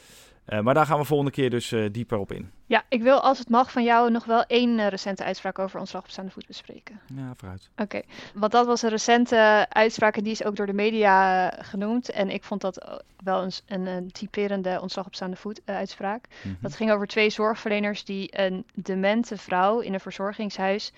Eh, 0.47 0.59
maar 0.59 0.73
daar 0.73 0.85
gaan 0.85 0.99
we 0.99 1.05
volgende 1.05 1.31
keer 1.31 1.49
dus 1.49 1.71
eh, 1.71 1.85
dieper 1.91 2.17
op 2.17 2.31
in. 2.31 2.51
Ja, 2.65 2.83
ik 2.89 3.01
wil 3.01 3.19
als 3.21 3.39
het 3.39 3.49
mag 3.49 3.71
van 3.71 3.83
jou 3.83 4.11
nog 4.11 4.25
wel 4.25 4.43
één 4.43 4.79
eh, 4.79 4.87
recente 4.87 5.23
uitspraak 5.23 5.59
over 5.59 5.79
ontslag 5.79 6.03
op 6.03 6.09
staande 6.09 6.31
voet 6.31 6.47
bespreken. 6.47 6.99
Ja, 7.15 7.33
vooruit. 7.37 7.69
Oké, 7.75 8.01
want 8.33 8.51
dat 8.51 8.65
was 8.65 8.81
een 8.81 8.89
recente 8.89 9.65
uitspraak 9.69 10.17
en 10.17 10.23
die 10.23 10.31
is 10.31 10.43
ook 10.43 10.55
door 10.55 10.65
de 10.65 10.73
media 10.73 11.49
genoemd. 11.49 12.11
En 12.11 12.29
ik 12.29 12.43
vond 12.43 12.61
dat 12.61 13.03
wel 13.23 13.43
een, 13.43 13.51
een, 13.67 13.85
een 13.85 14.11
typerende 14.11 14.81
ontslag 14.81 15.05
op 15.05 15.15
staande 15.15 15.35
voet 15.35 15.61
uitspraak. 15.65 16.27
Mhm. 16.43 16.53
Dat 16.61 16.75
ging 16.75 16.91
over 16.91 17.07
twee 17.07 17.29
zorgverleners 17.29 18.03
die 18.03 18.39
een 18.41 18.65
demente 18.73 19.37
vrouw 19.37 19.79
in 19.79 19.93
een 19.93 19.99
verzorgingshuis 19.99 20.91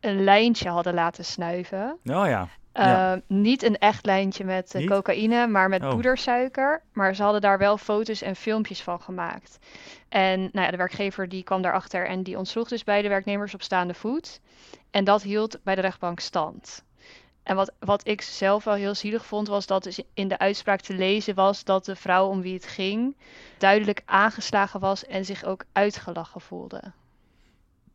een 0.00 0.24
lijntje 0.24 0.68
hadden 0.68 0.94
laten 0.94 1.24
snuiven. 1.24 1.98
Oh 2.04 2.26
ja, 2.26 2.48
Ja. 2.84 3.14
Uh, 3.14 3.20
niet 3.26 3.62
een 3.62 3.78
echt 3.78 4.06
lijntje 4.06 4.44
met 4.44 4.74
eh, 4.74 4.86
cocaïne, 4.86 5.46
maar 5.46 5.68
met 5.68 5.82
Oh. 5.82 5.90
poedersuiker. 5.90 6.82
Maar 6.92 7.14
ze 7.14 7.22
hadden 7.22 7.40
daar 7.40 7.58
wel 7.58 7.76
foto's 7.78 8.22
en 8.22 8.36
filmpjes 8.36 8.82
van 8.82 9.00
gemaakt. 9.00 9.58
En 10.08 10.40
nou 10.40 10.64
ja, 10.64 10.70
de 10.70 10.76
werkgever 10.76 11.28
die 11.28 11.42
kwam 11.42 11.62
daarachter 11.62 12.06
en 12.06 12.22
die 12.22 12.38
ontsloeg 12.38 12.68
dus 12.68 12.84
beide 12.84 13.08
werknemers 13.08 13.54
op 13.54 13.62
staande 13.62 13.94
voet. 13.94 14.40
En 14.90 15.04
dat 15.04 15.22
hield 15.22 15.58
bij 15.62 15.74
de 15.74 15.80
rechtbank 15.80 16.20
stand. 16.20 16.84
En 17.42 17.56
wat, 17.56 17.72
wat 17.78 18.06
ik 18.06 18.20
zelf 18.20 18.64
wel 18.64 18.74
heel 18.74 18.94
zielig 18.94 19.26
vond, 19.26 19.48
was 19.48 19.66
dat 19.66 19.82
dus 19.82 20.02
in 20.14 20.28
de 20.28 20.38
uitspraak 20.38 20.80
te 20.80 20.94
lezen 20.94 21.34
was 21.34 21.64
dat 21.64 21.84
de 21.84 21.96
vrouw 21.96 22.28
om 22.28 22.40
wie 22.42 22.54
het 22.54 22.66
ging 22.66 23.16
duidelijk 23.58 24.02
aangeslagen 24.04 24.80
was 24.80 25.06
en 25.06 25.24
zich 25.24 25.44
ook 25.44 25.64
uitgelachen 25.72 26.40
voelde. 26.40 26.82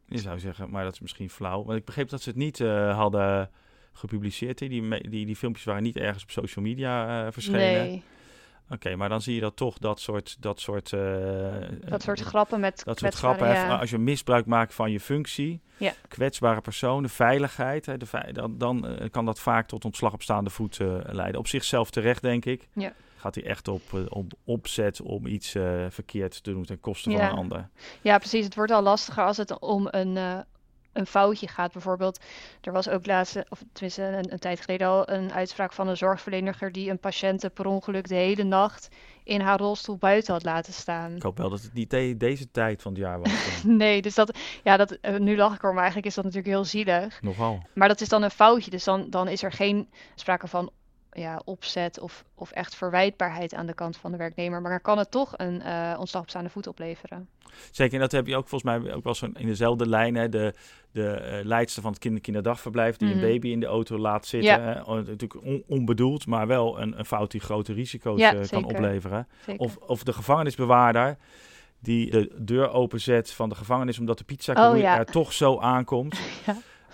je 0.05 0.17
zou 0.17 0.39
zeggen, 0.39 0.69
maar 0.69 0.83
dat 0.83 0.93
is 0.93 0.99
misschien 0.99 1.29
flauw. 1.29 1.63
Want 1.63 1.77
ik 1.79 1.85
begreep 1.85 2.09
dat 2.09 2.21
ze 2.21 2.29
het 2.29 2.37
niet 2.37 2.59
eh, 2.59 2.95
hadden 2.97 3.49
gepubliceerd. 3.95 4.57
Die, 4.57 5.09
die, 5.09 5.25
die 5.25 5.35
filmpjes 5.35 5.65
waren 5.65 5.83
niet 5.83 5.97
ergens 5.97 6.23
op 6.23 6.31
social 6.31 6.65
media 6.65 7.25
eh, 7.25 7.31
verschenen. 7.31 7.59
Nee, 7.59 8.03
Oké, 8.69 8.95
maar 8.95 9.09
dan 9.09 9.21
zie 9.21 9.35
je 9.35 9.41
dat 9.41 9.55
toch 9.55 9.77
dat 9.77 9.99
soort... 9.99 10.37
Dat 10.39 10.59
soort, 10.59 10.93
eh, 10.93 10.99
dat 11.85 12.01
soort 12.01 12.19
eh, 12.19 12.25
grappen 12.25 12.59
met 12.59 12.81
Dat 12.85 12.99
soort 12.99 13.13
grappen. 13.13 13.47
ja. 13.47 13.77
Als 13.77 13.89
je 13.89 13.97
misbruik 13.97 14.45
maakt 14.45 14.73
van 14.73 14.91
je 14.91 14.99
functie, 14.99 15.61
Ja. 15.77 15.93
kwetsbare 16.07 16.61
personen, 16.61 17.09
veiligheid, 17.09 17.85
hè, 17.85 17.97
de 17.97 18.05
dan, 18.33 18.57
dan 18.57 18.97
kan 19.11 19.25
dat 19.25 19.39
vaak 19.39 19.67
tot 19.67 19.85
ontslag 19.85 20.13
op 20.13 20.21
staande 20.21 20.49
voet 20.49 20.77
leiden. 21.03 21.39
Op 21.39 21.47
zichzelf 21.47 21.89
terecht, 21.89 22.21
denk 22.21 22.45
ik. 22.45 22.67
Ja. 22.73 22.93
Gaat 23.15 23.35
hij 23.35 23.43
echt 23.43 23.67
op, 23.67 23.81
op 24.09 24.33
opzet 24.43 25.01
om 25.01 25.25
iets 25.25 25.51
verkeerd 25.89 26.43
te 26.43 26.51
doen 26.51 26.65
ten 26.65 26.79
koste 26.79 27.11
van 27.11 27.19
een 27.21 27.29
ander. 27.29 27.69
Ja, 28.01 28.17
precies. 28.17 28.45
Het 28.45 28.55
wordt 28.55 28.71
al 28.71 28.81
lastiger 28.81 29.23
als 29.23 29.37
het 29.37 29.59
om 29.59 29.87
een, 29.91 30.45
een 30.95 31.05
foutje 31.05 31.47
gaat. 31.47 31.71
Bijvoorbeeld, 31.71 32.19
er 32.61 32.71
was 32.71 32.89
ook 32.89 33.05
laatst, 33.05 33.35
of 33.49 33.63
tenminste 33.71 34.01
een, 34.03 34.31
een 34.31 34.39
tijd 34.39 34.61
geleden 34.61 34.87
al, 34.87 35.09
een 35.09 35.33
uitspraak 35.33 35.73
van 35.73 35.87
een 35.87 35.97
zorgverlener 35.97 36.71
die 36.71 36.89
een 36.89 36.99
patiënte 36.99 37.49
per 37.49 37.65
ongeluk 37.65 38.07
de 38.07 38.15
hele 38.15 38.43
nacht 38.43 38.87
in 39.23 39.41
haar 39.41 39.59
rolstoel 39.59 39.97
buiten 39.97 40.33
had 40.33 40.43
laten 40.43 40.73
staan. 40.73 41.15
Ik 41.15 41.21
hoop 41.23 41.37
wel 41.37 41.49
dat 41.49 41.61
het 41.61 41.73
niet 41.73 41.89
de- 41.89 42.15
deze 42.17 42.51
tijd 42.51 42.81
van 42.81 42.91
het 42.91 43.01
jaar 43.01 43.19
was. 43.19 43.31
Nee, 43.63 44.01
dus 44.01 44.15
dat, 44.15 44.37
ja, 44.63 44.77
dat, 44.77 44.91
eh, 44.91 45.15
nu 45.17 45.35
lach 45.35 45.53
ik 45.55 45.59
erom, 45.61 45.73
maar 45.73 45.83
eigenlijk 45.83 46.07
is 46.07 46.15
dat 46.15 46.23
natuurlijk 46.23 46.53
heel 46.53 46.65
zielig. 46.65 47.21
Nogal. 47.21 47.63
Maar 47.73 47.87
dat 47.87 48.01
is 48.01 48.09
dan 48.09 48.23
een 48.23 48.31
foutje, 48.31 48.71
dus 48.71 48.83
dan, 48.83 49.09
dan 49.09 49.27
is 49.27 49.43
er 49.43 49.51
geen 49.51 49.89
sprake 50.15 50.47
van 50.47 50.71
ja, 51.15 51.41
opzet 51.45 51.99
of, 51.99 52.23
of 52.35 52.51
echt 52.51 52.75
verwijtbaarheid 52.75 53.53
aan 53.53 53.65
de 53.65 53.73
kant 53.73 53.97
van 53.97 54.11
de 54.11 54.17
werknemer. 54.17 54.61
Maar 54.61 54.71
dan 54.71 54.81
kan 54.81 54.97
het 54.97 55.11
toch 55.11 55.33
een 55.37 55.61
eh 55.61 55.95
ontslag 55.99 56.21
op 56.21 56.29
staande 56.29 56.49
voet 56.49 56.67
opleveren. 56.67 57.29
Zeker, 57.71 57.93
en 57.93 57.99
dat 57.99 58.11
heb 58.11 58.27
je 58.27 58.35
ook 58.35 58.47
volgens 58.47 58.79
mij 58.81 58.93
ook 58.93 59.03
wel 59.03 59.15
zo 59.15 59.25
in 59.33 59.47
dezelfde 59.47 59.87
lijn. 59.87 60.15
Hè, 60.15 60.29
de 60.29 60.53
de 60.91 61.09
eh, 61.11 61.45
leidster 61.45 61.81
van 61.81 61.91
het 61.91 61.99
kinder 61.99 62.21
kinderdagverblijf 62.21 62.97
die 62.97 63.07
Mhm. 63.07 63.17
een 63.17 63.23
baby 63.23 63.47
in 63.49 63.59
de 63.59 63.65
auto 63.65 63.97
laat 63.97 64.25
zitten. 64.25 64.49
Ja. 64.51 64.59
Hè, 64.59 64.79
oh, 64.81 64.87
natuurlijk 64.95 65.43
on- 65.45 65.63
onbedoeld, 65.67 66.27
maar 66.27 66.47
wel 66.47 66.79
een, 66.81 66.99
een 66.99 67.05
fout 67.05 67.31
die 67.31 67.41
grote 67.41 67.73
risico's 67.73 68.19
Ja, 68.19 68.29
eh, 68.29 68.35
kan 68.35 68.45
zeker. 68.45 68.65
opleveren. 68.65 69.27
Zeker. 69.45 69.61
Of, 69.65 69.77
of 69.77 70.03
de 70.03 70.13
gevangenisbewaarder 70.13 71.17
die 71.79 72.11
de 72.11 72.35
deur 72.39 72.69
openzet 72.71 73.31
van 73.31 73.49
de 73.49 73.55
gevangenis 73.55 73.99
omdat 73.99 74.17
de 74.17 74.23
pizza 74.23 74.71
Oh, 74.71 74.77
ja. 74.77 74.97
er 74.97 75.05
toch 75.05 75.33
zo 75.33 75.59
aankomt. 75.59 76.19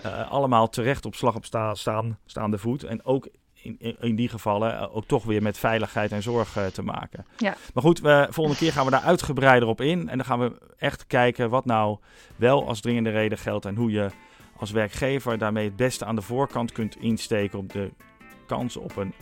Ja. 0.03 0.21
Allemaal 0.21 0.69
terecht 0.69 1.05
op 1.05 1.15
slag 1.15 1.35
op 1.35 1.45
sta, 1.45 1.75
staan, 1.75 2.17
staande 2.25 2.57
voet. 2.57 2.83
En 2.83 3.05
ook 3.05 3.27
in, 3.61 3.95
in, 3.99 4.15
die 4.15 4.29
gevallen 4.29 4.77
eh, 4.77 4.95
ook 4.95 5.05
toch 5.05 5.23
weer 5.23 5.41
met 5.41 5.57
veiligheid 5.57 6.11
en 6.11 6.21
zorg 6.21 6.57
eh, 6.57 6.65
te 6.65 6.81
maken. 6.81 7.25
Ja. 7.37 7.55
Maar 7.73 7.83
goed, 7.83 7.99
we, 7.99 8.27
volgende 8.29 8.59
keer 8.59 8.71
gaan 8.71 8.85
we 8.85 8.91
daar 8.91 9.01
uitgebreider 9.01 9.67
op 9.67 9.81
in. 9.81 10.09
En 10.09 10.17
dan 10.17 10.25
gaan 10.25 10.39
we 10.39 10.57
echt 10.77 11.07
kijken 11.07 11.49
wat 11.49 11.65
nou 11.65 11.97
wel 12.35 12.67
als 12.67 12.81
dringende 12.81 13.09
reden 13.09 13.37
geldt. 13.37 13.65
En 13.65 13.75
hoe 13.75 13.91
je 13.91 14.09
als 14.57 14.71
werkgever 14.71 15.37
daarmee 15.37 15.65
het 15.65 15.75
beste 15.75 16.05
aan 16.05 16.15
de 16.15 16.21
voorkant 16.21 16.71
kunt 16.71 16.95
insteken 16.95 17.59
om 17.59 17.67
de 17.67 17.91
kans 18.45 18.77
op 18.77 18.95
een 18.95 19.13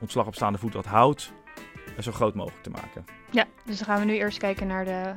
ontslag 0.00 0.26
op 0.26 0.34
staande 0.34 0.58
voet 0.58 0.72
dat 0.72 0.86
houdt, 0.86 1.32
zo 2.00 2.12
groot 2.12 2.34
mogelijk 2.34 2.62
te 2.62 2.70
maken. 2.70 3.04
Ja, 3.30 3.46
dus 3.64 3.76
dan 3.76 3.86
gaan 3.86 4.00
we 4.00 4.04
nu 4.04 4.14
eerst 4.14 4.38
kijken 4.38 4.66
naar 4.66 4.84
de 4.84 5.12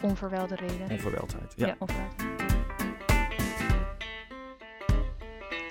onverwijlde 0.00 0.54
reden. 0.54 0.90
Onverweldheid. 0.90 1.52
Ja. 1.56 1.66
Ja, 1.66 1.76
onverwijld. 1.78 2.39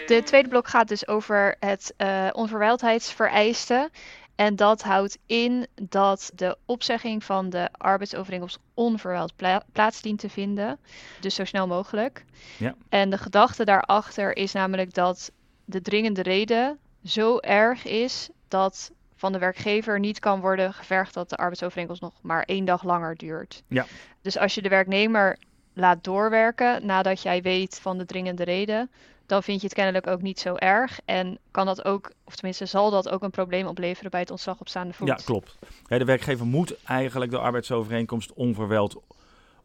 De 0.10 0.24
tweede 0.24 0.50
blok 0.50 0.68
gaat 0.68 0.88
dus 0.88 1.08
over 1.08 1.56
het 1.60 1.94
eh 1.98 2.28
onverwijldheidsvereiste. 2.32 3.90
En 4.36 4.56
dat 4.56 4.82
houdt 4.82 5.18
in 5.26 5.68
dat 5.82 6.32
de 6.36 6.58
opzegging 6.66 7.24
van 7.24 7.50
de 7.50 7.70
arbeidsovereenkomst 7.72 8.60
onverwijld 8.74 9.36
pla- 9.36 9.64
plaats 9.72 10.02
dient 10.02 10.20
te 10.20 10.30
vinden. 10.30 10.80
Dus 11.20 11.36
zo 11.36 11.46
snel 11.46 11.68
mogelijk. 11.68 12.26
Ja. 12.58 12.76
En 12.90 13.10
de 13.10 13.18
gedachte 13.18 13.66
daarachter 13.66 14.36
is 14.36 14.52
namelijk 14.52 14.94
dat 14.94 15.32
de 15.66 15.82
dringende 15.82 16.22
reden 16.22 16.80
zo 17.04 17.38
erg 17.38 17.86
is 17.86 18.30
dat 18.48 18.92
van 19.16 19.32
de 19.32 19.40
werkgever 19.40 20.00
niet 20.00 20.20
kan 20.20 20.40
worden 20.40 20.74
gevergd 20.74 21.14
dat 21.14 21.30
de 21.30 21.38
arbeidsovereenkomst 21.38 22.02
nog 22.02 22.14
maar 22.22 22.44
één 22.44 22.66
dag 22.66 22.84
langer 22.84 23.16
duurt. 23.16 23.64
Ja. 23.68 23.86
Dus 24.22 24.38
als 24.38 24.56
je 24.56 24.62
de 24.62 24.70
werknemer 24.70 25.38
laat 25.74 26.04
doorwerken 26.04 26.86
nadat 26.86 27.22
jij 27.22 27.42
weet 27.42 27.80
van 27.82 27.98
de 27.98 28.06
dringende 28.06 28.44
reden, 28.44 28.92
dan 29.30 29.44
vind 29.44 29.62
je 29.62 29.68
het 29.68 29.76
kennelijk 29.76 30.08
ook 30.08 30.22
niet 30.22 30.40
zo 30.40 30.56
erg. 30.56 31.00
En 31.06 31.38
kan 31.52 31.66
dat 31.66 31.86
ook, 31.86 32.12
of 32.24 32.36
tenminste 32.36 32.66
zal 32.66 32.92
dat 32.92 33.10
ook 33.10 33.24
een 33.24 33.32
probleem 33.32 33.68
opleveren 33.68 34.12
bij 34.12 34.20
het 34.20 34.32
ontslag 34.32 34.60
op 34.60 34.68
staande 34.68 34.94
voet. 34.94 35.08
Ja, 35.08 35.14
klopt. 35.14 35.58
De 35.88 36.06
werkgever 36.06 36.46
moet 36.46 36.84
eigenlijk 36.84 37.32
de 37.32 37.38
arbeidsovereenkomst 37.38 38.34
onverweld 38.34 39.02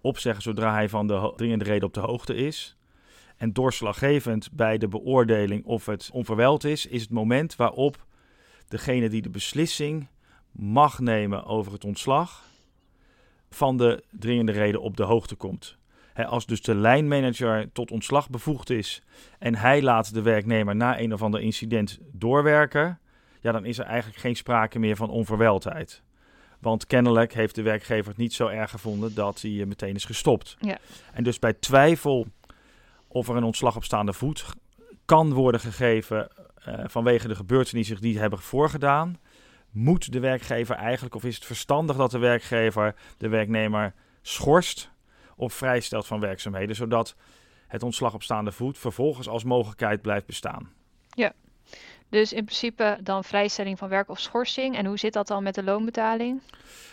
opzeggen 0.00 0.42
zodra 0.42 0.72
hij 0.72 0.88
van 0.88 1.06
de 1.06 1.32
dringende 1.36 1.64
reden 1.64 1.88
op 1.88 1.94
de 1.94 2.00
hoogte 2.00 2.34
is. 2.34 2.76
En 3.36 3.52
doorslaggevend 3.52 4.52
bij 4.52 4.78
de 4.78 4.88
beoordeling 4.88 5.64
of 5.64 5.86
het 5.86 6.10
onverweld 6.12 6.64
is, 6.64 6.86
is 6.86 7.00
het 7.00 7.10
moment 7.10 7.56
waarop 7.56 8.04
degene 8.68 9.08
die 9.08 9.22
de 9.22 9.30
beslissing 9.30 10.08
mag 10.52 10.98
nemen 10.98 11.44
over 11.44 11.72
het 11.72 11.84
ontslag 11.84 12.44
van 13.50 13.76
de 13.76 14.04
dringende 14.10 14.52
reden 14.52 14.80
op 14.80 14.96
de 14.96 15.02
hoogte 15.02 15.34
komt. 15.34 15.76
Als 16.14 16.46
dus 16.46 16.62
de 16.62 16.74
lijnmanager 16.74 17.72
tot 17.72 17.90
ontslag 17.90 18.30
bevoegd 18.30 18.70
is 18.70 19.02
en 19.38 19.54
hij 19.54 19.82
laat 19.82 20.14
de 20.14 20.22
werknemer 20.22 20.76
na 20.76 21.00
een 21.00 21.12
of 21.12 21.22
ander 21.22 21.40
incident 21.40 21.98
doorwerken, 22.12 22.98
ja, 23.40 23.52
dan 23.52 23.64
is 23.64 23.78
er 23.78 23.84
eigenlijk 23.84 24.20
geen 24.20 24.36
sprake 24.36 24.78
meer 24.78 24.96
van 24.96 25.10
onverweldheid. 25.10 26.02
Want 26.60 26.86
kennelijk 26.86 27.34
heeft 27.34 27.54
de 27.54 27.62
werkgever 27.62 28.08
het 28.08 28.16
niet 28.16 28.34
zo 28.34 28.46
erg 28.46 28.70
gevonden 28.70 29.14
dat 29.14 29.40
hij 29.40 29.60
eh, 29.60 29.66
meteen 29.66 29.94
is 29.94 30.04
gestopt. 30.04 30.56
Ja. 30.60 30.78
En 31.12 31.24
dus 31.24 31.38
bij 31.38 31.52
twijfel 31.52 32.26
of 33.08 33.28
er 33.28 33.36
een 33.36 33.44
ontslag 33.44 33.76
op 33.76 33.84
staande 33.84 34.12
voet 34.12 34.44
kan 35.04 35.32
worden 35.32 35.60
gegeven 35.60 36.28
eh, 36.64 36.84
vanwege 36.86 37.28
de 37.28 37.34
gebeurtenissen 37.34 38.00
die 38.00 38.18
hebben 38.18 38.38
voorgedaan, 38.38 39.18
moet 39.70 40.12
de 40.12 40.20
werkgever 40.20 40.76
eigenlijk, 40.76 41.14
of 41.14 41.24
is 41.24 41.34
het 41.34 41.44
verstandig 41.44 41.96
dat 41.96 42.10
de 42.10 42.18
werkgever 42.18 42.94
de 43.18 43.28
werknemer 43.28 43.94
schorst 44.22 44.92
of 45.36 45.52
vrijstelt 45.52 46.06
van 46.06 46.20
werkzaamheden, 46.20 46.76
zodat 46.76 47.16
het 47.66 47.82
ontslag 47.82 48.14
op 48.14 48.22
staande 48.22 48.52
voet 48.52 48.78
vervolgens 48.78 49.28
als 49.28 49.44
mogelijkheid 49.44 50.02
blijft 50.02 50.26
bestaan. 50.26 50.72
Dus 52.14 52.32
in 52.32 52.44
principe 52.44 52.98
dan 53.02 53.24
vrijstelling 53.24 53.78
van 53.78 53.88
werk 53.88 54.08
of 54.08 54.20
schorsing. 54.20 54.76
En 54.76 54.86
hoe 54.86 54.98
zit 54.98 55.12
dat 55.12 55.26
dan 55.26 55.42
met 55.42 55.54
de 55.54 55.62
loonbetaling? 55.62 56.40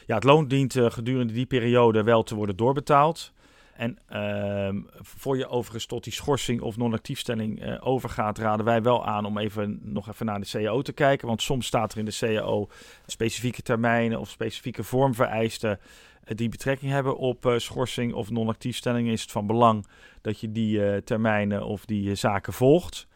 Ja, 0.06 0.16
het 0.16 0.24
loon 0.24 0.48
dient 0.48 0.76
eh, 0.76 0.92
gedurende 0.92 1.34
die 1.34 1.46
periode 1.46 2.04
wel 2.04 2.24
te 2.24 2.36
worden 2.36 2.56
doorbetaald. 2.56 3.32
En 3.74 3.98
ehm, 4.08 4.82
voor 4.96 5.38
je 5.38 5.48
overigens 5.48 5.86
tot 5.86 6.04
die 6.04 6.14
schorsing 6.14 6.62
of 6.62 6.78
non-actiefstelling 6.78 7.62
eh, 7.62 7.88
overgaat, 7.88 8.38
raden 8.38 8.66
wij 8.66 8.82
wel 8.82 9.06
aan 9.06 9.26
om 9.26 9.38
even 9.38 9.80
nog 9.84 10.10
even 10.10 10.26
naar 10.26 10.40
de 10.40 10.50
CAO 10.52 10.82
te 10.82 10.94
kijken. 10.94 11.28
Want 11.28 11.42
soms 11.42 11.66
staat 11.66 11.92
er 11.92 12.00
in 12.00 12.06
de 12.06 12.18
CAO 12.20 12.68
specifieke 13.06 13.62
termijnen 13.62 14.20
of 14.20 14.30
specifieke 14.30 14.84
vormvereisten 14.84 15.80
die 16.24 16.50
betrekking 16.50 16.92
hebben 16.92 17.18
op 17.18 17.46
eh, 17.46 17.58
schorsing 17.58 18.14
of 18.14 18.30
non-actiefstelling. 18.30 19.08
Is 19.10 19.22
het 19.22 19.32
van 19.32 19.48
belang 19.48 19.86
dat 20.22 20.40
je 20.40 20.52
die 20.52 20.86
eh, 20.86 20.98
termijnen 20.98 21.66
of 21.66 21.86
die 21.86 22.10
eh, 22.10 22.16
zaken 22.16 22.54
volgt. 22.54 23.08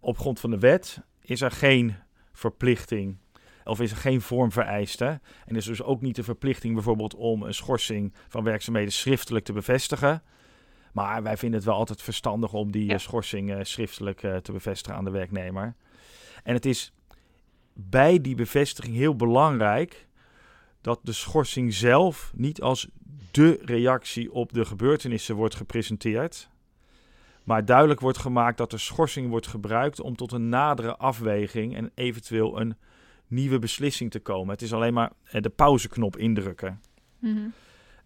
Op 0.00 0.18
grond 0.18 0.40
van 0.40 0.50
de 0.50 0.58
wet 0.58 1.00
is 1.20 1.40
er 1.40 1.50
geen 1.50 1.94
verplichting 2.32 3.16
of 3.64 3.80
is 3.80 3.90
er 3.90 3.96
geen 3.96 4.20
vormvereiste. 4.20 5.20
En 5.46 5.56
is 5.56 5.64
dus 5.64 5.82
ook 5.82 6.00
niet 6.00 6.16
de 6.16 6.22
verplichting 6.22 6.74
bijvoorbeeld 6.74 7.14
om 7.14 7.42
een 7.42 7.54
schorsing 7.54 8.14
van 8.28 8.44
werkzaamheden 8.44 8.92
schriftelijk 8.92 9.44
te 9.44 9.52
bevestigen. 9.52 10.22
Maar 10.92 11.22
wij 11.22 11.36
vinden 11.36 11.58
het 11.58 11.68
wel 11.68 11.78
altijd 11.78 12.02
verstandig 12.02 12.52
om 12.52 12.70
die 12.70 12.86
Ja. 12.86 12.92
eh, 12.92 12.98
schorsing 12.98 13.52
eh, 13.52 13.58
schriftelijk 13.62 14.22
eh, 14.22 14.36
te 14.36 14.52
bevestigen 14.52 14.98
aan 14.98 15.04
de 15.04 15.10
werknemer. 15.10 15.74
En 16.42 16.54
het 16.54 16.66
is 16.66 16.92
bij 17.74 18.20
die 18.20 18.34
bevestiging 18.34 18.96
heel 18.96 19.16
belangrijk 19.16 20.06
dat 20.82 21.00
de 21.02 21.12
schorsing 21.12 21.74
zelf 21.74 22.32
niet 22.34 22.60
als 22.60 22.88
de 23.30 23.58
reactie 23.64 24.32
op 24.32 24.52
de 24.52 24.64
gebeurtenissen 24.64 25.34
wordt 25.34 25.54
gepresenteerd. 25.54 26.50
Maar 27.44 27.64
duidelijk 27.64 28.00
wordt 28.00 28.18
gemaakt 28.18 28.58
dat 28.58 28.70
de 28.70 28.78
schorsing 28.78 29.28
wordt 29.28 29.46
gebruikt 29.46 30.00
om 30.00 30.16
tot 30.16 30.32
een 30.32 30.48
nadere 30.48 30.96
afweging 30.96 31.76
en 31.76 31.90
eventueel 31.94 32.60
een 32.60 32.76
nieuwe 33.26 33.58
beslissing 33.58 34.10
te 34.10 34.20
komen. 34.20 34.52
Het 34.52 34.62
is 34.62 34.72
alleen 34.72 34.94
maar 34.94 35.12
eh, 35.24 35.42
de 35.42 35.48
pauzeknop 35.48 36.16
indrukken. 36.16 36.80
Mhm. 37.18 37.48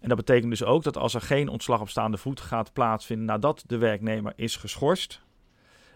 En 0.00 0.08
dat 0.08 0.16
betekent 0.16 0.50
dus 0.50 0.64
ook 0.64 0.82
dat 0.82 0.96
als 0.96 1.14
er 1.14 1.20
geen 1.20 1.48
ontslag 1.48 1.80
op 1.80 1.88
staande 1.88 2.16
voet 2.16 2.40
gaat 2.40 2.72
plaatsvinden 2.72 3.26
nadat 3.26 3.64
de 3.66 3.78
werknemer 3.78 4.32
is 4.36 4.56
geschorst, 4.56 5.20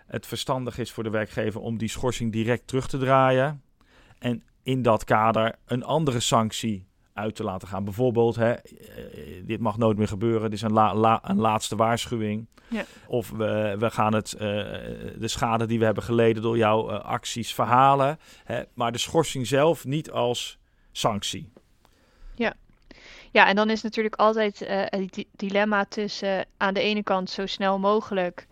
het 0.06 0.26
verstandig 0.26 0.78
is 0.78 0.92
voor 0.92 1.02
de 1.02 1.10
werkgever 1.10 1.60
om 1.60 1.78
die 1.78 1.88
schorsing 1.88 2.32
direct 2.32 2.66
terug 2.66 2.88
te 2.88 2.98
draaien 2.98 3.62
en 4.18 4.42
in 4.62 4.83
dat 4.83 5.05
kader 5.05 5.55
een 5.66 5.85
andere 5.85 6.20
sanctie 6.20 6.87
uit 7.14 7.35
te 7.35 7.44
laten 7.44 7.68
gaan. 7.68 7.85
Bijvoorbeeld, 7.85 8.37
hè, 8.37 8.53
eh, 8.53 8.62
dit 9.44 9.61
mag 9.61 9.79
nooit 9.79 9.99
meer 9.99 10.09
gebeuren, 10.09 10.42
dit 10.42 10.53
is 10.53 10.62
een, 10.62 10.73
la- 10.73 10.94
la- 10.94 11.20
een 11.23 11.38
laatste 11.40 11.77
waarschuwing. 11.77 12.46
Ja. 12.68 12.85
Of 13.07 13.31
we, 13.31 13.77
we 13.79 13.90
gaan 13.90 14.14
het, 14.14 14.33
eh, 14.33 14.40
de 15.18 15.29
schade 15.29 15.66
die 15.66 15.79
we 15.79 15.85
hebben 15.85 16.03
geleden 16.03 16.42
door 16.42 16.57
jouw 16.57 16.90
eh, 16.90 17.05
acties 17.05 17.55
verhalen. 17.55 18.18
Hè, 18.44 18.62
maar 18.75 18.92
de 18.92 18.99
schorsing 18.99 19.46
zelf 19.46 19.85
niet 19.85 20.11
als 20.11 20.59
sanctie. 20.92 21.53
Ja, 23.33 23.46
en 23.49 23.57
dan 23.57 23.70
is 23.70 23.83
natuurlijk 23.83 24.14
altijd 24.14 24.59
het 24.68 25.12
di- 25.14 25.29
dilemma 25.37 25.85
tussen 25.85 26.46
aan 26.57 26.75
de 26.75 26.81
ene 26.81 27.03
kant 27.03 27.31
zo 27.31 27.46
snel 27.46 27.79
mogelijk, 27.79 28.46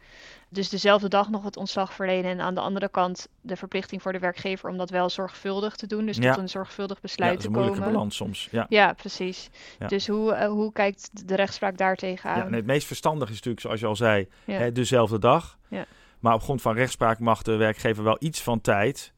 dus 0.51 0.69
dezelfde 0.69 1.09
dag 1.09 1.29
nog 1.29 1.45
het 1.45 1.57
ontslag 1.57 1.93
verlenen, 1.93 2.31
en 2.31 2.41
aan 2.41 2.55
de 2.55 2.61
andere 2.61 2.89
kant 2.89 3.29
de 3.41 3.57
verplichting 3.57 4.03
voor 4.03 4.13
de 4.13 4.19
werkgever 4.19 4.71
om 4.71 4.77
dat 4.77 4.91
wel 4.91 5.11
zorgvuldig 5.11 5.77
te 5.77 5.87
doen, 5.87 6.07
dus 6.07 6.17
Ja. 6.17 6.33
tot 6.33 6.43
een 6.43 6.49
zorgvuldig 6.49 6.97
Ja, 6.97 7.03
besluit 7.03 7.31
dat 7.31 7.39
is 7.39 7.45
te 7.45 7.49
een 7.49 7.55
moeilijke 7.55 7.81
komen. 7.81 7.95
balans 7.95 8.17
soms. 8.17 8.49
Ja. 8.51 8.67
Ja, 8.69 8.93
precies. 8.93 9.51
Ja. 9.79 9.87
Dus 9.87 10.07
hoe, 10.09 10.33
eh, 10.33 10.49
hoe 10.49 10.73
kijkt 10.73 11.29
de 11.29 11.35
rechtspraak 11.35 11.77
daar 11.79 11.97
tegenaan? 11.97 12.39
Ja, 12.39 12.45
en 12.47 12.53
het 12.53 12.67
meest 12.67 12.87
verstandig 12.87 13.29
is 13.29 13.35
natuurlijk, 13.35 13.61
zoals 13.61 13.81
je 13.81 13.87
al 13.87 13.97
zei, 13.97 14.29
Ja. 14.45 14.55
hè, 14.55 14.73
dezelfde 14.73 15.19
dag. 15.19 15.59
Ja. 15.69 15.85
Maar 16.19 16.35
op 16.35 16.43
grond 16.43 16.63
van 16.63 16.75
rechtspraak 16.75 17.19
mag 17.19 17.43
de 17.43 17.57
werkgever 17.57 18.05
wel 18.05 18.17
iets 18.19 18.43
van 18.43 18.61
tijd, 18.61 19.13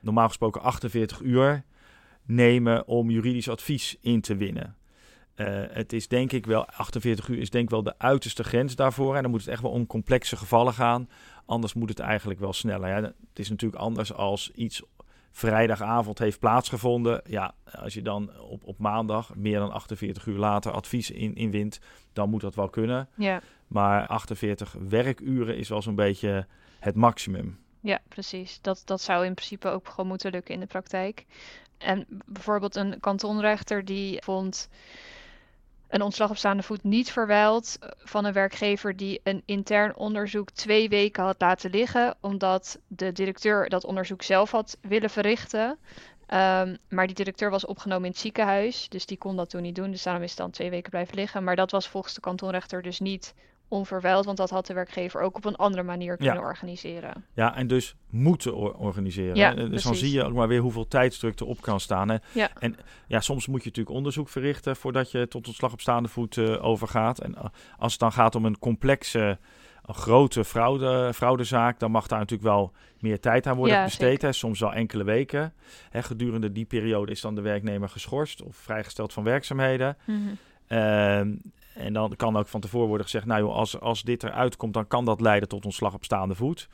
normaal 0.00 0.26
gesproken 0.28 0.62
48 0.62 1.20
uur, 1.20 1.64
nemen 2.26 2.86
om 2.86 3.10
juridisch 3.10 3.48
advies 3.48 3.96
in 4.00 4.20
te 4.20 4.36
winnen. 4.36 4.76
Eh, 5.34 5.46
het 5.68 5.92
is 5.92 6.08
denk 6.08 6.32
ik 6.32 6.46
wel, 6.46 6.66
48 6.66 7.28
uur 7.28 7.38
is 7.38 7.50
denk 7.50 7.64
ik 7.64 7.70
wel 7.70 7.82
de 7.82 7.98
uiterste 7.98 8.44
grens 8.44 8.76
daarvoor. 8.76 9.16
En 9.16 9.22
dan 9.22 9.30
moet 9.30 9.40
het 9.40 9.48
echt 9.48 9.62
wel 9.62 9.70
om 9.70 9.86
complexe 9.86 10.36
gevallen 10.36 10.72
gaan. 10.72 11.08
Anders 11.46 11.74
moet 11.74 11.88
het 11.88 11.98
eigenlijk 11.98 12.40
wel 12.40 12.52
sneller. 12.52 12.88
Ja, 12.88 13.02
het 13.02 13.14
is 13.34 13.48
natuurlijk 13.50 13.82
anders 13.82 14.12
als 14.12 14.50
iets 14.50 14.82
vrijdagavond 15.30 16.18
heeft 16.18 16.38
plaatsgevonden. 16.38 17.22
Ja, 17.26 17.54
als 17.64 17.94
je 17.94 18.02
dan 18.02 18.30
op, 18.40 18.64
op 18.64 18.78
maandag, 18.78 19.34
meer 19.34 19.58
dan 19.58 19.72
48 19.72 20.26
uur 20.26 20.38
later, 20.38 20.72
advies 20.72 21.10
in, 21.10 21.34
inwint, 21.34 21.80
dan 22.12 22.30
moet 22.30 22.40
dat 22.40 22.54
wel 22.54 22.68
kunnen. 22.68 23.08
Ja, 23.14 23.40
Maar 23.66 24.06
48 24.06 24.76
werkuren 24.88 25.56
is 25.56 25.68
wel 25.68 25.82
zo'n 25.82 25.94
beetje 25.94 26.46
het 26.78 26.94
maximum. 26.94 27.58
ja, 27.80 28.00
precies. 28.08 28.58
Dat, 28.60 28.82
dat 28.84 29.00
zou 29.00 29.24
in 29.26 29.34
principe 29.34 29.68
ook 29.68 29.88
gewoon 29.88 30.06
moeten 30.06 30.30
lukken 30.30 30.54
in 30.54 30.60
de 30.60 30.66
praktijk. 30.66 31.24
En 31.78 32.06
bijvoorbeeld 32.26 32.76
een 32.76 33.00
kantonrechter 33.00 33.84
die 33.84 34.22
vond 34.22 34.68
een 35.94 36.02
ontslag 36.02 36.30
op 36.30 36.36
staande 36.36 36.62
voet 36.62 36.82
niet 36.82 37.12
verwijld 37.12 37.76
eh, 37.80 37.88
van 37.98 38.24
een 38.24 38.32
werkgever 38.32 38.96
die 38.96 39.20
een 39.22 39.42
intern 39.44 39.96
onderzoek 39.96 40.50
twee 40.50 40.88
weken 40.88 41.22
had 41.22 41.36
laten 41.38 41.70
liggen, 41.70 42.16
omdat 42.20 42.78
de 42.86 43.12
directeur 43.12 43.68
dat 43.68 43.84
onderzoek 43.84 44.22
zelf 44.22 44.50
had 44.50 44.78
willen 44.80 45.10
verrichten. 45.10 45.78
Ehm, 46.26 46.76
maar 46.88 47.06
die 47.06 47.14
directeur 47.14 47.50
was 47.50 47.66
opgenomen 47.66 48.04
in 48.04 48.10
het 48.10 48.20
ziekenhuis, 48.20 48.88
dus 48.88 49.06
die 49.06 49.18
kon 49.18 49.36
dat 49.36 49.50
toen 49.50 49.62
niet 49.62 49.74
doen. 49.74 49.90
Dus 49.90 50.02
daarom 50.02 50.22
is 50.22 50.30
het 50.30 50.38
dan 50.38 50.50
twee 50.50 50.70
weken 50.70 50.90
blijven 50.90 51.14
liggen. 51.14 51.44
Maar 51.44 51.56
dat 51.56 51.70
was 51.70 51.88
volgens 51.88 52.14
de 52.14 52.20
kantonrechter 52.20 52.82
dus 52.82 53.00
niet 53.00 53.34
onverwijld, 53.68 54.24
want 54.24 54.36
dat 54.36 54.50
had 54.50 54.66
de 54.66 54.74
werkgever 54.74 55.20
ook 55.20 55.36
op 55.36 55.44
een 55.44 55.56
andere 55.56 55.82
manier 55.82 56.16
kunnen 56.16 56.42
organiseren. 56.42 57.24
Ja, 57.34 57.56
en 57.56 57.66
dus 57.66 57.96
moeten 58.10 58.54
or- 58.54 58.74
organiseren. 58.74 59.36
Ja, 59.36 59.54
dus 59.54 59.82
dan 59.82 59.94
zie 59.94 60.12
je 60.12 60.24
ook 60.24 60.34
maar 60.34 60.48
weer 60.48 60.60
hoeveel 60.60 60.88
tijdsdruk 60.88 61.40
erop 61.40 61.60
kan 61.60 61.80
staan. 61.80 62.08
Hè. 62.08 62.16
Ja. 62.32 62.50
En 62.58 62.76
ja, 63.06 63.20
soms 63.20 63.46
moet 63.46 63.62
je 63.62 63.68
natuurlijk 63.68 63.96
onderzoek 63.96 64.28
verrichten 64.28 64.76
voordat 64.76 65.10
je 65.10 65.28
tot 65.28 65.46
ontslag 65.46 65.72
op 65.72 65.80
staande 65.80 66.08
voet 66.08 66.36
eh, 66.36 66.64
overgaat. 66.64 67.18
En 67.18 67.34
eh, 67.34 67.44
als 67.78 67.92
het 67.92 68.00
dan 68.00 68.12
gaat 68.12 68.34
om 68.34 68.44
een 68.44 68.58
complexe, 68.58 69.38
grote 69.86 70.44
fraude, 70.44 71.10
fraudezaak, 71.14 71.78
dan 71.78 71.90
mag 71.90 72.06
daar 72.06 72.18
natuurlijk 72.18 72.48
wel 72.48 72.72
meer 72.98 73.20
tijd 73.20 73.46
aan 73.46 73.56
worden 73.56 73.76
Ja, 73.76 73.84
besteed. 73.84 74.22
Hè. 74.22 74.32
Soms 74.32 74.60
wel 74.60 74.72
enkele 74.72 75.04
weken. 75.04 75.52
Hè. 75.90 76.02
Gedurende 76.02 76.52
die 76.52 76.64
periode 76.64 77.12
is 77.12 77.20
dan 77.20 77.34
de 77.34 77.40
werknemer 77.40 77.88
geschorst 77.88 78.42
of 78.42 78.56
vrijgesteld 78.56 79.12
van 79.12 79.24
werkzaamheden. 79.24 79.96
Ehm, 80.66 81.34
en 81.74 81.92
dan 81.92 82.16
kan 82.16 82.36
ook 82.36 82.48
van 82.48 82.60
tevoren 82.60 82.86
worden 82.88 83.06
gezegd, 83.06 83.24
nou 83.26 83.40
joh, 83.40 83.54
als, 83.54 83.80
als 83.80 84.02
dit 84.02 84.22
eruit 84.22 84.56
komt, 84.56 84.74
dan 84.74 84.86
kan 84.86 85.04
dat 85.04 85.20
leiden 85.20 85.48
tot 85.48 85.64
ontslag 85.64 85.94
op 85.94 86.04
staande 86.04 86.34
voet. 86.34 86.68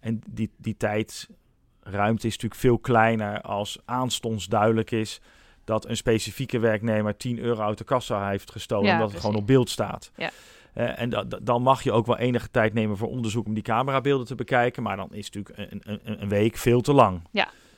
En 0.00 0.20
die, 0.30 0.50
die 0.56 0.76
tijdruimte 0.76 2.26
is 2.26 2.32
natuurlijk 2.32 2.60
veel 2.60 2.78
kleiner 2.78 3.40
als 3.40 3.78
aanstonds 3.84 4.46
duidelijk 4.46 4.90
is 4.90 5.20
dat 5.64 5.88
een 5.88 5.96
specifieke 5.96 6.58
werknemer 6.58 7.16
10 7.16 7.38
euro 7.38 7.62
uit 7.62 7.78
de 7.78 7.84
kassa 7.84 8.28
heeft 8.28 8.50
gestolen, 8.50 8.86
Ja, 8.86 8.94
omdat 8.94 9.10
het 9.12 9.20
gewoon 9.20 9.36
op 9.36 9.46
beeld 9.46 9.70
staat. 9.70 10.10
Ja. 10.16 10.30
Eh, 10.72 11.00
en 11.00 11.10
da- 11.10 11.24
da- 11.24 11.38
dan 11.42 11.62
mag 11.62 11.82
je 11.82 11.92
ook 11.92 12.06
wel 12.06 12.18
enige 12.18 12.50
tijd 12.50 12.72
nemen 12.74 12.96
voor 12.96 13.08
onderzoek 13.08 13.46
om 13.46 13.54
die 13.54 13.62
camerabeelden 13.62 14.26
te 14.26 14.34
bekijken, 14.34 14.82
maar 14.82 14.96
dan 14.96 15.08
is 15.14 15.30
natuurlijk 15.30 15.72
een, 15.72 15.82
een, 16.04 16.22
een 16.22 16.28
week 16.28 16.56
veel 16.56 16.80
te 16.80 16.92
lang. 16.92 17.20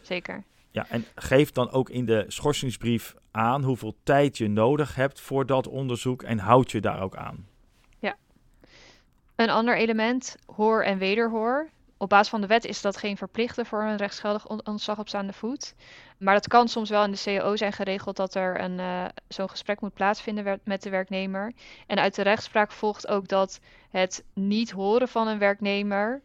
Zeker. 0.02 0.42
Ja, 0.70 0.86
en 0.88 1.04
geef 1.14 1.50
dan 1.50 1.70
ook 1.70 1.90
in 1.90 2.04
de 2.04 2.24
schorsingsbrief 2.28 3.14
aan 3.30 3.62
hoeveel 3.62 3.94
tijd 4.02 4.38
je 4.38 4.48
nodig 4.48 4.94
hebt 4.94 5.20
voor 5.20 5.46
dat 5.46 5.68
onderzoek 5.68 6.22
en 6.22 6.38
houd 6.38 6.70
je 6.70 6.80
daar 6.80 7.02
ook 7.02 7.16
aan. 7.16 7.48
Een 9.40 9.50
ander 9.50 9.76
element, 9.76 10.36
hoor 10.46 10.82
en 10.82 10.98
wederhoor. 10.98 11.68
Op 11.96 12.08
basis 12.08 12.28
van 12.28 12.40
de 12.40 12.46
wet 12.46 12.64
is 12.64 12.80
dat 12.80 12.96
geen 12.96 13.16
verplichte 13.16 13.64
voor 13.64 13.82
een 13.82 13.96
rechtsgeldig 13.96 14.46
on- 14.48 14.66
ontslag 14.66 14.98
op 14.98 15.08
staande 15.08 15.32
voet. 15.32 15.74
Maar 16.18 16.34
dat 16.34 16.48
kan 16.48 16.68
soms 16.68 16.90
wel 16.90 17.04
in 17.04 17.10
de 17.10 17.22
CAO 17.24 17.56
zijn 17.56 17.72
geregeld 17.72 18.16
dat 18.16 18.34
er 18.34 18.60
een, 18.60 18.78
eh, 18.78 19.04
zo'n 19.28 19.50
gesprek 19.50 19.80
moet 19.80 19.94
plaatsvinden 19.94 20.60
met 20.64 20.82
de 20.82 20.90
werknemer. 20.90 21.52
En 21.86 21.98
uit 21.98 22.14
de 22.14 22.22
rechtspraak 22.22 22.72
volgt 22.72 23.08
ook 23.08 23.28
dat 23.28 23.60
het 23.90 24.24
niet 24.34 24.70
horen 24.70 25.08
van 25.08 25.28
een 25.28 25.38
werknemer 25.38 26.22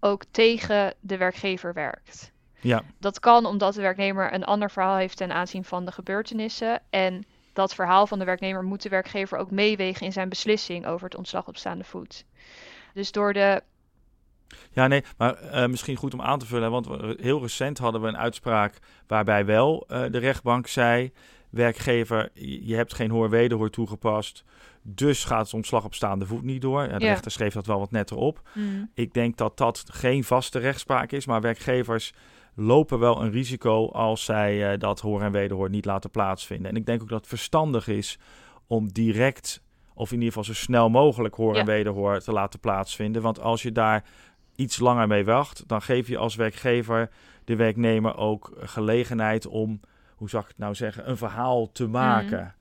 ook 0.00 0.24
tegen 0.30 0.94
de 1.00 1.16
werkgever 1.16 1.72
werkt. 1.72 2.32
Ja, 2.60 2.82
Dat 2.98 3.20
kan 3.20 3.46
omdat 3.46 3.74
de 3.74 3.80
werknemer 3.80 4.34
een 4.34 4.44
ander 4.44 4.70
verhaal 4.70 4.96
heeft 4.96 5.16
ten 5.16 5.32
aanzien 5.32 5.64
van 5.64 5.84
de 5.84 5.92
gebeurtenissen. 5.92 6.82
En 6.90 7.24
dat 7.52 7.74
verhaal 7.74 8.06
van 8.06 8.18
de 8.18 8.24
werknemer 8.24 8.62
moet 8.64 8.82
de 8.82 8.88
werkgever 8.88 9.38
ook 9.38 9.50
meewegen 9.50 10.06
in 10.06 10.12
zijn 10.12 10.28
beslissing 10.28 10.86
over 10.86 11.04
het 11.08 11.16
ontslag 11.16 11.46
op 11.48 11.56
staande 11.56 11.84
voet. 11.84 12.24
Dus 12.94 13.12
door 13.12 13.32
de. 13.32 13.62
ja 14.72 14.86
nee, 14.86 15.04
maar 15.16 15.34
eh, 15.34 15.66
misschien 15.68 15.96
goed 15.96 16.14
om 16.14 16.22
aan 16.22 16.38
te 16.38 16.46
vullen, 16.46 16.70
want 16.70 16.86
we- 16.86 17.16
heel 17.20 17.40
recent 17.40 17.78
hadden 17.78 18.00
we 18.00 18.08
een 18.08 18.16
uitspraak 18.18 18.78
waarbij 19.06 19.44
wel 19.44 19.84
eh, 19.88 20.04
de 20.10 20.18
rechtbank 20.18 20.66
zei, 20.66 21.12
werkgever, 21.50 22.30
je 22.66 22.74
hebt 22.74 22.94
geen 22.94 23.10
hoor-wederhoor 23.10 23.70
toegepast, 23.70 24.44
dus 24.82 25.24
gaat 25.24 25.44
het 25.44 25.54
ontslag 25.54 25.84
op 25.84 25.94
staande 25.94 26.26
voet 26.26 26.42
niet 26.42 26.62
door. 26.62 26.82
Ja, 26.82 26.98
de 26.98 27.04
Ja. 27.04 27.10
rechter 27.10 27.30
schreef 27.30 27.52
dat 27.54 27.66
wel 27.66 27.78
wat 27.78 27.90
netter 27.90 28.16
op. 28.16 28.40
Ik 28.94 29.14
denk 29.14 29.36
dat 29.36 29.56
dat 29.56 29.84
geen 29.90 30.24
vaste 30.24 30.58
rechtspraak 30.58 31.12
is, 31.12 31.26
maar 31.26 31.40
werkgevers 31.40 32.12
lopen 32.56 32.98
wel 32.98 33.22
een 33.22 33.30
risico 33.30 33.88
als 33.88 34.24
zij 34.24 34.72
eh, 34.72 34.78
dat 34.78 35.00
hoor 35.00 35.22
en 35.22 35.32
wederhoor 35.32 35.70
niet 35.70 35.84
laten 35.84 36.10
plaatsvinden. 36.10 36.70
En 36.70 36.76
ik 36.76 36.86
denk 36.86 37.02
ook 37.02 37.08
dat 37.08 37.18
het 37.18 37.28
verstandig 37.28 37.88
is 37.88 38.18
om 38.66 38.92
direct, 38.92 39.62
of 39.94 40.08
in 40.08 40.14
ieder 40.14 40.28
geval 40.28 40.44
zo 40.44 40.54
snel 40.54 40.88
mogelijk 40.90 41.34
hoor 41.34 41.54
Ja. 41.54 41.60
en 41.60 41.66
wederhoor 41.66 42.20
te 42.20 42.32
laten 42.32 42.60
plaatsvinden. 42.60 43.22
Want 43.22 43.40
als 43.40 43.62
je 43.62 43.72
daar 43.72 44.04
iets 44.56 44.78
langer 44.78 45.06
mee 45.06 45.24
wacht, 45.24 45.64
dan 45.68 45.82
geef 45.82 46.08
je 46.08 46.18
als 46.18 46.34
werkgever 46.34 47.10
de 47.44 47.56
werknemer 47.56 48.16
ook 48.16 48.52
gelegenheid 48.60 49.46
om, 49.46 49.80
hoe 50.14 50.28
zou 50.28 50.42
ik 50.42 50.48
het 50.48 50.58
nou 50.58 50.74
zeggen, 50.74 51.08
een 51.10 51.16
verhaal 51.16 51.72
te 51.72 51.86
maken. 51.86 52.54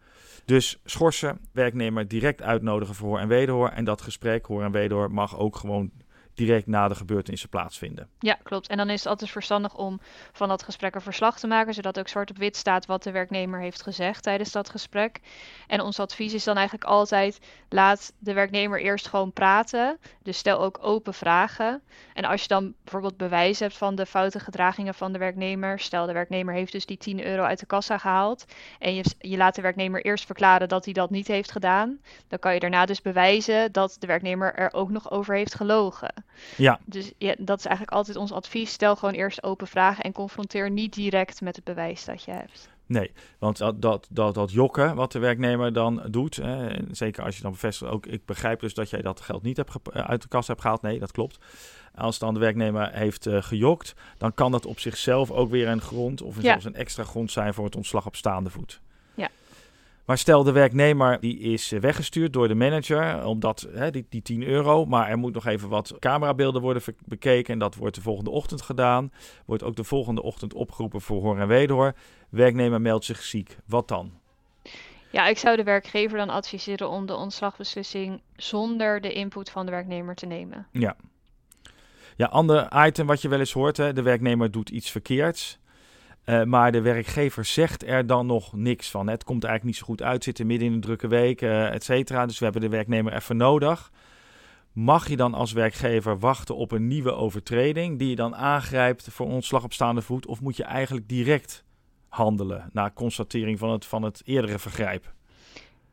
Dus 0.45 0.79
schorsen, 0.86 1.39
werknemer 1.51 2.08
direct 2.08 2.41
uitnodigen 2.41 2.95
voor 2.95 3.08
hoor 3.08 3.19
en 3.19 3.27
wederhoor. 3.27 3.69
En 3.69 3.86
dat 3.86 4.01
gesprek, 4.01 4.45
hoor 4.45 4.63
en 4.63 4.71
wederhoor, 4.71 5.12
mag 5.12 5.38
ook 5.38 5.55
gewoon 5.55 5.91
direct 6.36 6.67
na 6.67 6.88
de 6.88 6.95
gebeurtenissen 6.95 7.50
plaatsvinden. 7.50 8.10
Ja, 8.19 8.38
klopt. 8.43 8.67
En 8.67 8.78
dan 8.78 8.89
is 8.89 9.00
het 9.00 9.08
altijd 9.08 9.30
verstandig 9.30 9.76
om 9.76 10.00
van 10.32 10.48
dat 10.48 10.63
gesprek 10.63 10.95
een 10.95 11.02
verslag 11.02 11.39
te 11.39 11.48
maken, 11.48 11.74
zodat 11.74 12.00
ook 12.00 12.08
zwart 12.08 12.30
op 12.30 12.38
wit 12.38 12.56
staat 12.56 12.86
wat 12.86 13.04
de 13.04 13.12
werknemer 13.12 13.60
heeft 13.60 13.82
gezegd 13.82 14.24
tijdens 14.24 14.52
dat 14.52 14.69
gesprek. 14.69 15.19
En 15.67 15.82
ons 15.82 16.00
advies 16.00 16.34
is 16.34 16.43
dan 16.43 16.56
eigenlijk 16.56 16.88
altijd: 16.88 17.39
laat 17.69 18.13
de 18.19 18.34
werknemer 18.34 18.82
eerst 18.82 19.08
gewoon 19.08 19.34
praten. 19.34 19.98
Dus 20.24 20.38
stel 20.38 20.60
ook 20.62 20.78
open 20.82 21.13
vragen. 21.13 21.82
En 22.13 22.26
als 22.26 22.41
je 22.41 22.48
dan 22.48 22.74
bijvoorbeeld 22.84 23.17
bewijs 23.17 23.60
hebt 23.60 23.78
van 23.78 23.95
de 23.95 24.06
foute 24.06 24.39
gedragingen 24.39 24.93
van 24.93 25.12
de 25.12 25.19
werknemer, 25.19 25.80
stel 25.80 26.06
de 26.06 26.13
werknemer 26.13 26.54
heeft 26.54 26.71
dus 26.71 26.86
die 26.86 26.98
10 26.98 27.26
euro 27.26 27.43
uit 27.43 27.60
de 27.60 27.65
kassa 27.65 27.98
gehaald 27.98 28.45
en 28.80 28.95
je, 28.95 29.04
je 29.19 29.38
laat 29.38 29.56
de 29.56 29.62
werknemer 29.62 30.06
eerst 30.06 30.26
verklaren 30.26 30.69
dat 30.69 30.86
hij 30.86 30.93
dat 30.93 31.10
niet 31.10 31.28
heeft 31.28 31.52
gedaan, 31.52 32.00
dan 32.28 32.39
kan 32.39 32.54
je 32.54 32.60
daarna 32.60 32.86
dus 32.86 33.02
bewijzen 33.02 33.71
dat 33.71 33.95
de 34.00 34.08
werknemer 34.08 34.54
er 34.56 34.74
ook 34.74 34.89
nog 34.89 35.12
over 35.12 35.36
heeft 35.36 35.56
gelogen. 35.56 36.25
Ja, 36.58 36.80
Dus 36.86 37.12
ja, 37.18 37.36
dat 37.40 37.60
is 37.60 37.66
eigenlijk 37.66 37.98
altijd 37.98 38.18
ons 38.18 38.32
advies. 38.32 38.72
Stel 38.72 38.96
gewoon 38.96 39.14
eerst 39.14 39.44
open 39.44 39.68
vragen 39.68 40.04
en 40.04 40.12
confronteer 40.12 40.72
niet 40.72 40.94
direct 40.94 41.42
met 41.42 41.56
het 41.56 41.66
bewijs 41.66 42.06
dat 42.06 42.24
je 42.24 42.32
hebt. 42.32 42.70
nee, 42.86 43.12
want 43.40 43.58
dat, 43.58 43.82
dat, 43.82 44.08
dat, 44.10 44.34
dat 44.34 44.52
jokken 44.52 44.96
wat 44.96 45.12
de 45.12 45.20
werknemer 45.20 45.74
dan 45.74 46.02
doet, 46.10 46.36
hè, 46.36 46.70
zeker 46.92 47.24
als 47.24 47.36
je 47.36 47.42
dan 47.42 47.52
bevestigt, 47.52 47.92
ook 47.92 48.06
ik 48.06 48.26
begrijp 48.26 48.60
dus 48.60 48.74
dat 48.74 48.90
jij 48.90 49.02
dat 49.02 49.22
geld 49.22 49.44
niet 49.44 49.58
hebt 49.58 49.72
uit 49.92 50.22
de 50.22 50.28
kassa 50.28 50.50
hebt 50.52 50.62
gehaald. 50.62 50.82
Nee, 50.82 51.00
dat 51.00 51.12
klopt. 51.12 51.38
Als 51.96 52.20
dan 52.20 52.34
de 52.34 52.40
werknemer 52.40 52.92
heeft 52.94 53.26
eh, 53.26 53.42
gejokt, 53.42 53.94
dan 54.18 54.34
kan 54.34 54.52
dat 54.52 54.66
op 54.66 54.80
zichzelf 54.80 55.32
ook 55.32 55.50
weer 55.50 55.68
een 55.68 55.82
grond 55.82 56.22
of 56.22 56.36
Ja. 56.36 56.42
zelfs 56.42 56.66
een 56.66 56.76
extra 56.76 57.04
grond 57.04 57.32
zijn 57.32 57.54
voor 57.54 57.66
het 57.66 57.76
ontslag 57.76 58.06
op 58.06 58.16
staande 58.16 58.50
voet. 58.50 58.82
Maar 60.06 60.18
stel 60.18 60.44
de 60.44 60.52
werknemer 60.52 61.20
die 61.20 61.39
is 61.39 61.72
eh, 61.72 61.80
weggestuurd 61.80 62.34
door 62.34 62.48
de 62.48 62.56
manager, 62.56 63.26
omdat 63.26 63.68
hè, 63.74 63.91
die, 63.91 64.06
die 64.10 64.22
10 64.22 64.44
euro, 64.44 64.86
maar 64.86 65.10
er 65.10 65.18
moet 65.18 65.34
nog 65.34 65.46
even 65.46 65.70
wat 65.70 65.96
camerabeelden 66.00 66.62
worden 66.62 66.84
bekeken 67.06 67.54
en 67.54 67.60
dat 67.60 67.76
wordt 67.76 67.96
de 67.96 68.02
volgende 68.02 68.30
ochtend 68.30 68.62
gedaan. 68.62 69.12
Wordt 69.46 69.63
ook 69.63 69.76
de 69.76 69.84
volgende 69.84 70.22
ochtend 70.22 70.54
opgeroepen 70.54 71.02
voor 71.02 71.22
hoor 71.22 71.39
en 71.39 71.48
wederhoor. 71.48 71.94
Werknemer 72.30 72.82
meldt 72.82 73.06
zich 73.06 73.22
ziek. 73.22 73.58
Wat 73.65 73.88
dan? 73.88 74.12
Ja, 75.12 75.28
ik 75.28 75.38
zou 75.38 75.56
de 75.56 75.63
werkgever 75.63 76.18
dan 76.18 76.30
adviseren 76.30 76.89
om 76.89 77.06
de 77.06 77.15
ontslagbeslissing 77.15 78.22
zonder 78.36 79.02
de 79.02 79.13
input 79.13 79.50
van 79.50 79.65
de 79.65 79.72
werknemer 79.72 80.15
te 80.15 80.26
nemen. 80.26 80.68
Ja. 80.72 80.96
Ja, 82.15 82.26
ander 82.26 82.86
item 82.86 83.08
wat 83.08 83.22
je 83.22 83.28
wel 83.28 83.39
eens 83.39 83.54
hoort, 83.54 83.78
hè, 83.78 83.94
de 83.94 84.02
werknemer 84.02 84.52
doet 84.52 84.70
iets 84.70 84.91
verkeerds. 84.91 85.60
Eh, 86.26 86.44
maar 86.44 86.72
de 86.72 86.82
werkgever 86.82 87.46
zegt 87.46 87.84
er 87.84 88.08
dan 88.08 88.26
nog 88.26 88.54
niks 88.54 88.92
van. 88.92 89.08
Het 89.08 89.24
komt 89.24 89.44
eigenlijk 89.44 89.76
niet 89.76 89.86
zo 89.86 89.92
goed 89.92 90.02
uit, 90.02 90.24
zitten 90.24 90.48
midden 90.48 90.68
in 90.68 90.74
een 90.74 90.82
drukke 90.82 91.08
week, 91.08 91.42
eh 91.42 91.74
et 91.74 91.84
cetera. 91.84 92.26
Dus 92.26 92.38
we 92.38 92.44
hebben 92.44 92.62
de 92.62 92.70
werknemer 92.70 93.14
even 93.14 93.38
nodig. 93.38 93.92
Mag 94.72 95.10
je 95.10 95.16
dan 95.16 95.34
als 95.34 95.52
werkgever 95.52 96.20
wachten 96.20 96.56
op 96.56 96.72
een 96.72 96.88
nieuwe 96.88 97.14
overtreding 97.14 98.00
die 98.00 98.10
je 98.10 98.16
dan 98.16 98.36
aangrijpt 98.36 99.08
voor 99.12 99.28
ontslag 99.28 99.64
op 99.64 99.74
staande 99.74 100.02
voet? 100.02 100.26
Of 100.26 100.42
moet 100.42 100.58
je 100.58 100.64
eigenlijk 100.64 101.08
direct 101.10 101.64
handelen 102.10 102.70
na 102.74 102.92
constatering 102.92 103.60
van 103.60 103.70
het, 103.70 103.86
van 103.86 104.04
het 104.04 104.22
eerdere 104.26 104.60
vergrijp? 104.60 105.14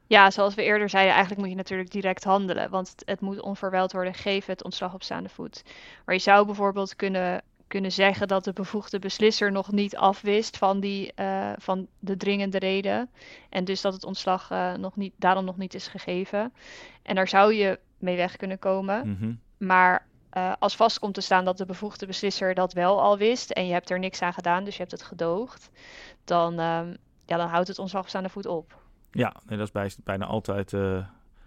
Ja, 0.07 0.31
zoals 0.31 0.55
we 0.55 0.63
eerder 0.63 0.89
zeiden, 0.89 1.13
eigenlijk 1.13 1.41
moet 1.41 1.51
je 1.51 1.57
natuurlijk 1.57 1.91
direct 1.91 2.25
handelen, 2.25 2.71
want 2.71 2.89
het, 2.89 3.03
het 3.05 3.21
moet 3.21 3.41
onverwijld 3.41 3.93
worden 3.93 4.15
gegeven, 4.15 4.53
het 4.53 4.65
ontslag 4.65 4.95
op 4.95 5.03
staande 5.03 5.29
voet. 5.29 5.63
Maar 6.05 6.15
je 6.15 6.21
zou 6.21 6.47
bijvoorbeeld 6.47 6.97
kunnen, 6.97 7.43
kunnen 7.73 7.93
zeggen 7.93 8.29
dat 8.29 8.45
de 8.45 8.53
bevoegde 8.53 8.99
beslisser 8.99 9.53
nog 9.53 9.73
niet 9.73 9.97
afwist 9.97 10.57
van, 10.57 10.81
die, 10.81 11.13
eh, 11.15 11.53
van 11.57 11.87
de 11.99 12.17
dringende 12.17 12.59
reden 12.59 13.11
en 13.49 13.65
dus 13.65 13.81
dat 13.81 13.93
het 13.93 14.05
ontslag 14.05 14.51
eh, 14.51 14.75
nog 14.75 14.97
niet, 14.97 15.13
daarom 15.17 15.45
nog 15.45 15.57
niet 15.57 15.75
is 15.75 15.89
gegeven. 15.89 16.53
En 17.03 17.15
daar 17.15 17.29
zou 17.29 17.55
je 17.55 17.79
mee 17.99 18.17
weg 18.17 18.37
kunnen 18.37 18.59
komen. 18.59 19.09
Mhm. 19.09 19.33
Maar 19.69 20.07
eh, 20.31 20.53
als 20.59 20.77
vast 20.77 20.99
komt 20.99 21.15
te 21.15 21.21
staan 21.21 21.45
dat 21.45 21.57
de 21.57 21.67
bevoegde 21.67 22.07
beslisser 22.07 22.55
dat 22.55 22.73
wel 22.73 23.01
al 23.03 23.19
wist 23.19 23.51
en 23.51 23.67
je 23.67 23.73
hebt 23.73 23.91
er 23.91 23.99
niks 23.99 24.23
aan 24.23 24.33
gedaan, 24.33 24.65
dus 24.65 24.75
je 24.75 24.81
hebt 24.81 24.93
het 24.93 25.03
gedoogd, 25.03 25.71
dan, 26.25 26.59
ehm, 26.59 26.95
ja, 27.27 27.37
dan 27.37 27.49
houdt 27.49 27.69
het 27.69 27.79
ontslag 27.79 28.09
staande 28.09 28.29
voet 28.29 28.47
op. 28.47 28.81
Ja, 29.11 29.35
nee, 29.47 29.59
dat 29.59 29.67
is 29.67 29.73
bij, 29.73 29.93
bijna 30.05 30.27
altijd 30.27 30.73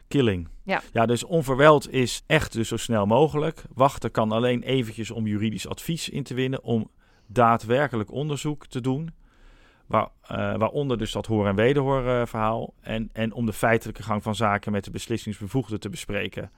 killing. 0.07 0.47
Ja. 0.63 0.81
ja, 0.91 1.05
dus 1.05 1.23
onverwijld 1.23 1.91
is 1.91 2.23
echt 2.27 2.53
dus 2.53 2.67
zo 2.67 2.77
snel 2.77 3.05
mogelijk. 3.05 3.63
Wachten 3.73 4.11
kan 4.11 4.31
alleen 4.31 4.63
eventjes 4.63 5.11
om 5.11 5.27
juridisch 5.27 5.67
advies 5.67 6.09
in 6.09 6.23
te 6.23 6.33
winnen, 6.33 6.63
om 6.63 6.91
daadwerkelijk 7.27 8.11
onderzoek 8.11 8.67
te 8.67 8.81
doen. 8.81 9.13
Waar, 9.85 10.07
eh, 10.21 10.37
waaronder 10.37 10.97
dus 10.97 11.11
dat 11.11 11.25
hoor- 11.25 11.47
en 11.47 11.55
wederhoor 11.55 12.07
eh, 12.07 12.25
verhaal. 12.25 12.73
En, 12.81 13.09
en 13.13 13.33
om 13.33 13.45
de 13.45 13.53
feitelijke 13.53 14.03
gang 14.03 14.23
van 14.23 14.35
zaken 14.35 14.71
met 14.71 14.83
de 14.83 14.91
beslissingsbevoegde 14.91 15.77
te 15.77 15.89
bespreken. 15.89 16.51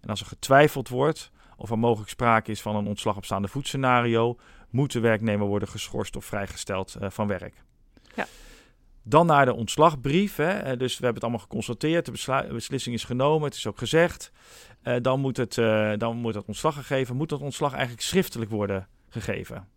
En 0.00 0.08
als 0.08 0.20
er 0.20 0.26
getwijfeld 0.26 0.88
wordt 0.88 1.30
of 1.56 1.70
er 1.70 1.78
mogelijk 1.78 2.10
sprake 2.10 2.50
is 2.50 2.62
van 2.62 2.76
een 2.76 2.86
ontslag 2.86 3.16
op 3.16 3.24
staande 3.24 3.48
voet 3.48 3.66
scenario, 3.66 4.36
moet 4.70 4.92
de 4.92 5.00
werknemer 5.00 5.46
worden 5.46 5.68
geschorst 5.68 6.16
of 6.16 6.24
vrijgesteld 6.24 6.94
eh, 6.94 7.10
van 7.10 7.26
werk. 7.26 7.54
Ja. 8.14 8.26
Dan 9.08 9.26
naar 9.26 9.44
de 9.44 9.54
ontslagbrief. 9.54 10.36
Hè. 10.36 10.50
Eh, 10.50 10.78
Dus 10.78 10.98
we 10.98 11.04
hebben 11.04 11.14
het 11.14 11.22
allemaal 11.22 11.40
geconstateerd. 11.40 12.06
De 12.06 12.46
beslissing 12.52 12.94
is 12.94 13.04
genomen. 13.04 13.44
Het 13.48 13.56
is 13.56 13.66
ook 13.66 13.78
gezegd. 13.78 14.32
Eh, 14.82 14.94
dan, 15.02 15.20
moet 15.20 15.36
het, 15.36 15.58
eh, 15.58 15.92
dan 15.96 16.16
moet 16.16 16.34
het 16.34 16.44
ontslag 16.46 16.74
gegeven. 16.74 17.16
Moet 17.16 17.28
dat 17.28 17.40
ontslag 17.40 17.72
eigenlijk 17.72 18.02
schriftelijk 18.02 18.50
worden 18.50 18.88
gegeven? 19.08 19.68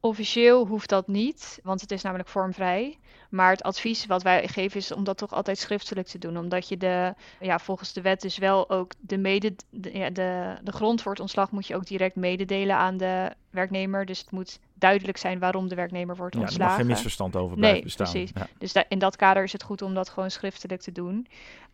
Officieel 0.00 0.66
hoeft 0.66 0.88
dat 0.88 1.06
niet, 1.08 1.60
want 1.62 1.80
het 1.80 1.90
is 1.92 2.02
namelijk 2.02 2.28
vormvrij. 2.28 2.98
Maar 3.30 3.50
het 3.50 3.62
advies 3.62 4.06
wat 4.06 4.22
wij 4.22 4.48
geven 4.48 4.78
is 4.78 4.92
om 4.92 5.04
dat 5.04 5.16
toch 5.18 5.32
altijd 5.32 5.58
schriftelijk 5.58 6.06
te 6.06 6.18
doen. 6.18 6.38
Omdat 6.38 6.68
je 6.68 6.76
de, 6.76 7.14
ja, 7.40 7.58
volgens 7.58 7.92
de 7.92 8.00
wet 8.00 8.20
dus 8.20 8.38
wel 8.38 8.70
ook 8.70 8.92
de, 9.00 9.18
mede, 9.18 9.54
de, 9.70 9.98
ja, 9.98 10.10
de, 10.10 10.56
de 10.62 10.72
grond 10.72 11.02
voor 11.02 11.12
het 11.12 11.20
ontslag 11.20 11.50
moet 11.50 11.66
je 11.66 11.74
ook 11.74 11.86
direct 11.86 12.16
mededelen 12.16 12.76
aan 12.76 12.96
de 12.96 13.30
werknemer. 13.50 14.04
Dus 14.06 14.18
het 14.18 14.30
moet 14.30 14.58
duidelijk 14.74 15.16
zijn 15.18 15.38
waarom 15.38 15.68
de 15.68 15.74
werknemer 15.74 16.16
wordt 16.16 16.34
Ja, 16.34 16.40
er 16.40 16.46
ontslagen. 16.46 16.72
mag 16.76 16.82
geen 16.84 16.92
misverstand 16.94 17.36
over 17.36 17.50
Nee, 17.50 17.58
blijven 17.58 17.82
bestaan. 17.82 18.10
precies. 18.10 18.30
Ja. 18.34 18.46
Dus 18.58 18.72
da- 18.72 18.84
in 18.88 18.98
dat 18.98 19.16
kader 19.16 19.42
is 19.42 19.52
het 19.52 19.62
goed 19.62 19.82
om 19.82 19.94
dat 19.94 20.08
gewoon 20.08 20.30
schriftelijk 20.30 20.80
te 20.80 20.92
doen. 20.92 21.26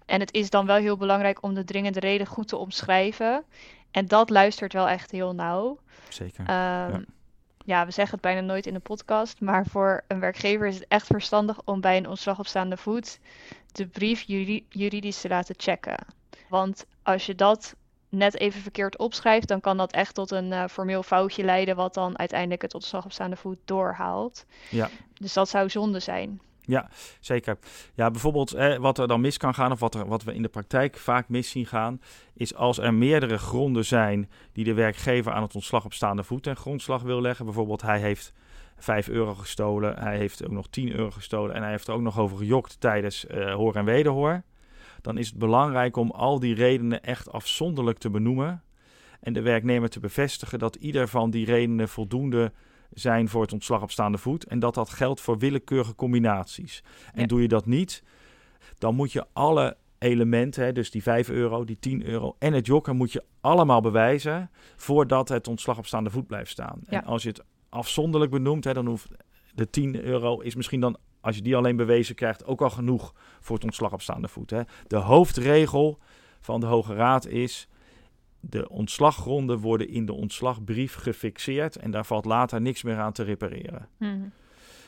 En 0.06 0.20
het 0.20 0.32
is 0.32 0.50
dan 0.50 0.66
wel 0.66 0.76
heel 0.76 0.96
belangrijk 0.96 1.42
om 1.42 1.54
de 1.54 1.64
dringende 1.64 2.00
reden 2.00 2.26
goed 2.26 2.48
te 2.48 2.56
omschrijven. 2.56 3.44
En 3.90 4.06
dat 4.06 4.30
luistert 4.30 4.72
wel 4.72 4.88
echt 4.88 5.10
heel 5.10 5.34
nauw. 5.34 5.78
Zeker. 6.08 6.46
Ehm, 6.46 7.02
ja. 7.66 7.84
we 7.84 7.90
zeggen 7.90 8.14
het 8.14 8.20
bijna 8.20 8.40
nooit 8.40 8.66
in 8.66 8.74
de 8.74 8.80
podcast, 8.80 9.40
maar 9.40 9.66
voor 9.66 10.04
een 10.08 10.20
werkgever 10.20 10.66
is 10.66 10.74
het 10.74 10.84
echt 10.88 11.06
verstandig 11.06 11.58
om 11.64 11.80
bij 11.80 11.96
een 11.96 12.08
ontslag 12.08 12.38
op 12.38 12.46
staande 12.46 12.76
voet 12.76 13.18
de 13.76 13.86
brief 13.86 14.22
juri- 14.22 14.66
juridisch 14.68 15.20
te 15.20 15.28
laten 15.28 15.54
checken. 15.58 16.06
Want 16.48 16.86
als 17.02 17.26
je 17.26 17.34
dat 17.34 17.74
net 18.08 18.38
even 18.38 18.60
verkeerd 18.60 18.98
opschrijft, 18.98 19.48
dan 19.48 19.60
kan 19.60 19.76
dat 19.76 19.92
echt 19.92 20.14
tot 20.14 20.30
een 20.30 20.52
eh, 20.52 20.64
formeel 20.68 21.02
foutje 21.02 21.44
leiden, 21.44 21.76
wat 21.76 21.94
dan 21.94 22.18
uiteindelijk 22.18 22.62
het 22.62 22.74
ontslag 22.74 23.04
op 23.04 23.12
staande 23.12 23.36
voet 23.36 23.58
doorhaalt. 23.64 24.44
Ja. 24.70 24.90
Dus 25.20 25.32
dat 25.32 25.48
zou 25.48 25.70
zonde 25.70 26.00
zijn. 26.00 26.40
Zeker. 27.20 27.58
Ja, 27.94 28.10
bijvoorbeeld 28.10 28.50
wat 28.78 28.98
er 28.98 29.08
dan 29.08 29.20
mis 29.20 29.36
kan 29.36 29.54
gaan, 29.54 29.72
of 29.72 29.80
wat, 29.80 29.94
er, 29.94 30.06
wat 30.06 30.22
we 30.22 30.34
in 30.34 30.42
de 30.42 30.48
praktijk 30.48 30.96
vaak 30.96 31.28
mis 31.28 31.50
zien 31.50 31.66
gaan, 31.66 32.00
is 32.34 32.54
als 32.54 32.78
er 32.78 32.94
meerdere 32.94 33.38
gronden 33.38 33.84
zijn 33.84 34.30
die 34.52 34.64
de 34.64 34.74
werkgever 34.74 35.32
aan 35.32 35.42
het 35.42 35.54
ontslag 35.54 35.84
op 35.84 35.92
staande 35.92 36.24
voet 36.24 36.42
ten 36.42 36.56
grondslag 36.56 37.02
wil 37.02 37.20
leggen. 37.20 37.44
Bijvoorbeeld 37.44 37.82
hij 37.82 38.00
heeft 38.00 38.32
5 38.76 39.08
euro 39.08 39.34
gestolen, 39.34 39.98
hij 39.98 40.16
heeft 40.16 40.44
ook 40.44 40.50
nog 40.50 40.66
10 40.70 40.92
euro 40.92 41.10
gestolen 41.10 41.54
en 41.54 41.62
hij 41.62 41.70
heeft 41.70 41.88
er 41.88 41.94
ook 41.94 42.00
nog 42.00 42.18
over 42.18 42.36
gejokt 42.36 42.80
tijdens 42.80 43.26
eh, 43.26 43.54
hoor 43.54 43.74
en 43.74 43.84
wederhoor. 43.84 44.42
Dan 45.02 45.18
is 45.18 45.28
het 45.28 45.38
belangrijk 45.38 45.96
om 45.96 46.10
al 46.10 46.40
die 46.40 46.54
redenen 46.54 47.02
echt 47.02 47.32
afzonderlijk 47.32 47.98
te 47.98 48.10
benoemen 48.10 48.62
en 49.20 49.32
de 49.32 49.42
werknemer 49.42 49.88
te 49.88 50.00
bevestigen 50.00 50.58
dat 50.58 50.74
ieder 50.74 51.08
van 51.08 51.30
die 51.30 51.44
redenen 51.44 51.88
voldoende 51.88 52.52
zijn 52.98 53.28
voor 53.28 53.42
het 53.42 53.52
ontslag 53.52 53.82
op 53.82 53.90
staande 53.90 54.18
voet. 54.18 54.44
En 54.44 54.58
dat 54.58 54.74
dat 54.74 54.90
geldt 54.90 55.20
voor 55.20 55.38
willekeurige 55.38 55.94
combinaties. 55.94 56.82
En 57.12 57.20
Ja. 57.20 57.26
doe 57.26 57.42
je 57.42 57.48
dat 57.48 57.66
niet, 57.66 58.02
dan 58.78 58.94
moet 58.94 59.12
je 59.12 59.26
alle 59.32 59.76
elementen, 59.98 60.64
hè, 60.64 60.72
dus 60.72 60.90
die 60.90 61.02
5 61.02 61.28
euro, 61.28 61.64
die 61.64 61.78
10 61.78 62.06
euro 62.06 62.36
en 62.38 62.52
het 62.52 62.66
jokken, 62.66 62.96
moet 62.96 63.12
je 63.12 63.24
allemaal 63.40 63.80
bewijzen 63.80 64.50
voordat 64.76 65.28
het 65.28 65.48
ontslag 65.48 65.78
op 65.78 65.86
staande 65.86 66.10
voet 66.10 66.26
blijft 66.26 66.50
staan. 66.50 66.80
Ja. 66.88 67.00
En 67.00 67.06
als 67.06 67.22
je 67.22 67.28
het 67.28 67.44
afzonderlijk 67.68 68.30
benoemt, 68.32 68.64
hè, 68.64 68.72
dan 68.72 68.86
hoeft 68.86 69.08
de 69.54 69.70
10 69.70 70.00
euro 70.04 70.40
is 70.40 70.54
misschien 70.54 70.80
dan, 70.80 70.96
als 71.20 71.36
je 71.36 71.42
die 71.42 71.56
alleen 71.56 71.76
bewezen 71.76 72.14
krijgt, 72.14 72.44
ook 72.44 72.60
al 72.62 72.70
genoeg 72.70 73.14
voor 73.40 73.56
het 73.56 73.64
ontslag 73.64 73.92
op 73.92 74.02
staande 74.02 74.28
voet. 74.28 74.50
Hè. 74.50 74.60
De 74.86 74.96
hoofdregel 74.96 75.98
van 76.40 76.60
de 76.60 76.66
Hoge 76.66 76.94
Raad 76.94 77.26
is 77.26 77.68
de 78.48 78.68
ontslaggronden 78.68 79.58
worden 79.58 79.88
in 79.88 80.06
de 80.06 80.12
ontslagbrief 80.12 80.94
gefixeerd 80.94 81.76
en 81.76 81.90
daar 81.90 82.06
valt 82.06 82.24
later 82.24 82.60
niks 82.60 82.82
meer 82.82 82.96
aan 82.96 83.12
te 83.12 83.22
repareren. 83.22 83.88
Mhm. 83.98 84.18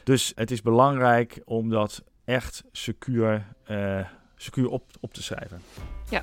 Dus 0.05 0.33
het 0.35 0.51
is 0.51 0.63
belangrijk 0.63 1.41
om 1.45 1.69
dat 1.69 2.05
echt 2.25 2.65
secuur, 2.73 3.47
eh, 3.65 4.01
secuur 4.37 4.69
op, 4.69 4.85
op 5.01 5.15
te 5.15 5.23
schrijven. 5.23 5.63
Ja. 6.11 6.23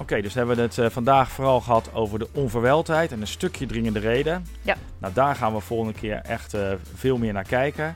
Oké, 0.00 0.20
dus 0.20 0.34
hebben 0.34 0.56
we 0.56 0.62
het 0.62 0.78
eh, 0.78 0.90
vandaag 0.90 1.30
vooral 1.30 1.60
gehad 1.60 1.94
over 1.94 2.18
de 2.18 2.28
onverweldheid 2.32 3.12
en 3.12 3.20
een 3.20 3.26
stukje 3.26 3.66
dringende 3.66 3.98
reden. 3.98 4.46
Ja. 4.62 4.76
Nou, 4.98 5.12
daar 5.14 5.36
gaan 5.36 5.54
we 5.54 5.60
volgende 5.60 5.98
keer 5.98 6.16
echt 6.16 6.54
eh, 6.54 6.72
veel 6.94 7.18
meer 7.18 7.32
naar 7.32 7.46
kijken. 7.46 7.94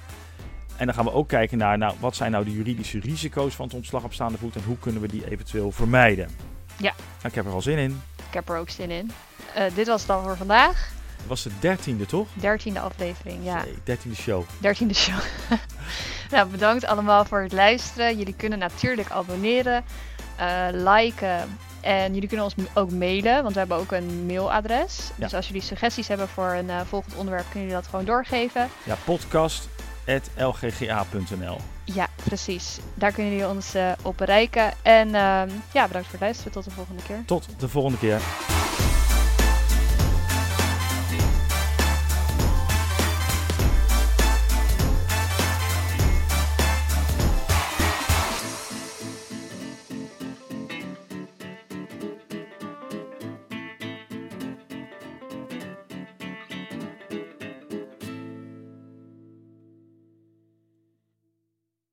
En 0.76 0.86
dan 0.86 0.94
gaan 0.94 1.04
we 1.04 1.12
ook 1.12 1.28
kijken 1.28 1.58
naar, 1.58 1.78
nou, 1.78 1.94
wat 2.00 2.16
zijn 2.16 2.30
nou 2.30 2.44
de 2.44 2.52
juridische 2.52 3.00
risico's 3.00 3.54
van 3.54 3.66
het 3.66 3.74
ontslag 3.74 4.04
op 4.04 4.12
staande 4.12 4.38
voet 4.38 4.56
en 4.56 4.62
hoe 4.62 4.78
kunnen 4.78 5.02
we 5.02 5.08
die 5.08 5.30
eventueel 5.30 5.70
vermijden. 5.70 6.28
Ja. 6.76 6.92
Nou, 6.96 7.28
ik 7.28 7.34
heb 7.34 7.46
er 7.46 7.52
al 7.52 7.62
zin 7.62 7.78
in. 7.78 8.00
Ik 8.30 8.36
heb 8.36 8.48
er 8.48 8.56
ook 8.56 8.70
zin 8.70 8.90
in. 8.90 9.10
Eh, 9.54 9.64
dit 9.74 9.86
was 9.86 9.98
het 9.98 10.08
dan 10.08 10.22
voor 10.22 10.36
vandaag. 10.36 10.90
Het 11.16 11.26
was 11.26 11.42
de 11.42 11.50
dertiende, 11.60 12.06
toch? 12.06 12.28
Dertiende 12.34 12.80
aflevering, 12.80 13.44
ja. 13.44 13.64
Dertiende 13.84 14.16
show. 14.16 14.44
Dertiende 14.58 14.94
show. 14.94 15.18
nou, 16.30 16.48
bedankt 16.48 16.84
allemaal 16.84 17.24
voor 17.24 17.40
het 17.40 17.52
luisteren. 17.52 18.18
Jullie 18.18 18.34
kunnen 18.36 18.58
natuurlijk 18.58 19.10
abonneren, 19.10 19.84
eh, 20.36 20.66
liken. 20.70 21.58
En 21.80 22.14
jullie 22.14 22.28
kunnen 22.28 22.46
ons 22.46 22.54
ook 22.74 22.90
mailen, 22.90 23.42
want 23.42 23.52
we 23.52 23.58
hebben 23.58 23.76
ook 23.76 23.92
een 23.92 24.26
mailadres. 24.26 25.10
Ja. 25.16 25.24
Dus 25.24 25.34
als 25.34 25.46
jullie 25.46 25.62
suggesties 25.62 26.08
hebben 26.08 26.28
voor 26.28 26.50
een 26.52 26.70
eh, 26.70 26.80
volgend 26.88 27.14
onderwerp, 27.14 27.44
kunnen 27.50 27.68
jullie 27.68 27.82
dat 27.82 27.90
gewoon 27.90 28.04
doorgeven. 28.04 28.68
Ja, 28.82 28.96
podcast.lgga.nl. 30.04 31.56
Ja, 31.84 32.08
precies. 32.24 32.78
Daar 32.94 33.12
kunnen 33.12 33.32
jullie 33.32 33.48
ons 33.48 33.74
eh, 33.74 33.92
op 34.02 34.16
bereiken. 34.16 34.72
En 34.82 35.14
ehm, 35.14 35.48
ja, 35.72 35.86
bedankt 35.86 36.08
voor 36.08 36.18
het 36.18 36.20
luisteren. 36.20 36.52
Tot 36.52 36.64
de 36.64 36.70
volgende 36.70 37.02
keer. 37.02 37.22
Tot 37.26 37.48
de 37.58 37.68
volgende 37.68 37.98
keer. 37.98 38.20